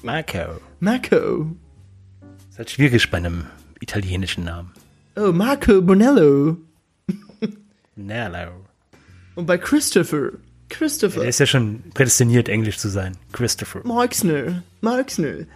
[0.04, 0.60] Marco.
[0.80, 1.56] Marco.
[2.54, 3.48] Ist halt schwierig bei einem
[3.80, 4.70] italienischen Namen.
[5.16, 6.58] Oh, Marco Bonello.
[7.96, 8.52] Nello.
[9.34, 10.34] Und bei Christopher.
[10.70, 11.22] Christopher.
[11.22, 13.18] Der ist ja schon prädestiniert, englisch zu sein.
[13.32, 13.82] Christopher.
[13.84, 14.62] Marxner.
[14.82, 15.48] Marxner.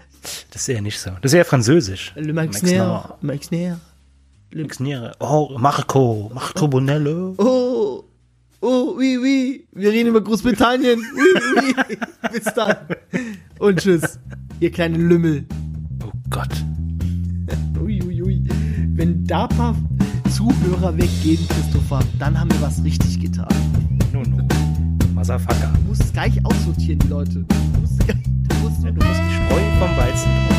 [0.49, 1.11] Das ist eher nicht so.
[1.21, 2.13] Das ist eher französisch.
[2.15, 3.19] Le Marxner.
[3.21, 3.79] Marxner.
[4.55, 5.15] Maxner.
[5.19, 6.31] Oh, Marco.
[6.33, 7.35] Marco Bonello.
[7.37, 8.05] Oh.
[8.59, 9.67] Oh, oui, oui.
[9.71, 10.99] Wir reden über Großbritannien.
[11.15, 11.97] Oui, oui.
[12.33, 12.75] Bis dann.
[13.59, 14.17] Und tschüss.
[14.59, 15.45] ihr kleinen Lümmel.
[16.03, 16.49] Oh Gott.
[18.97, 19.75] Wenn da ein paar
[20.31, 23.47] Zuhörer weggehen, Christopher, dann haben wir was richtig getan.
[24.11, 24.43] No, no.
[25.13, 25.71] Motherfucker.
[25.75, 27.45] Du musst es gleich aussortieren, die Leute.
[27.45, 30.56] Du musst, du musst, du musst die Spreu vom Weizen drauf.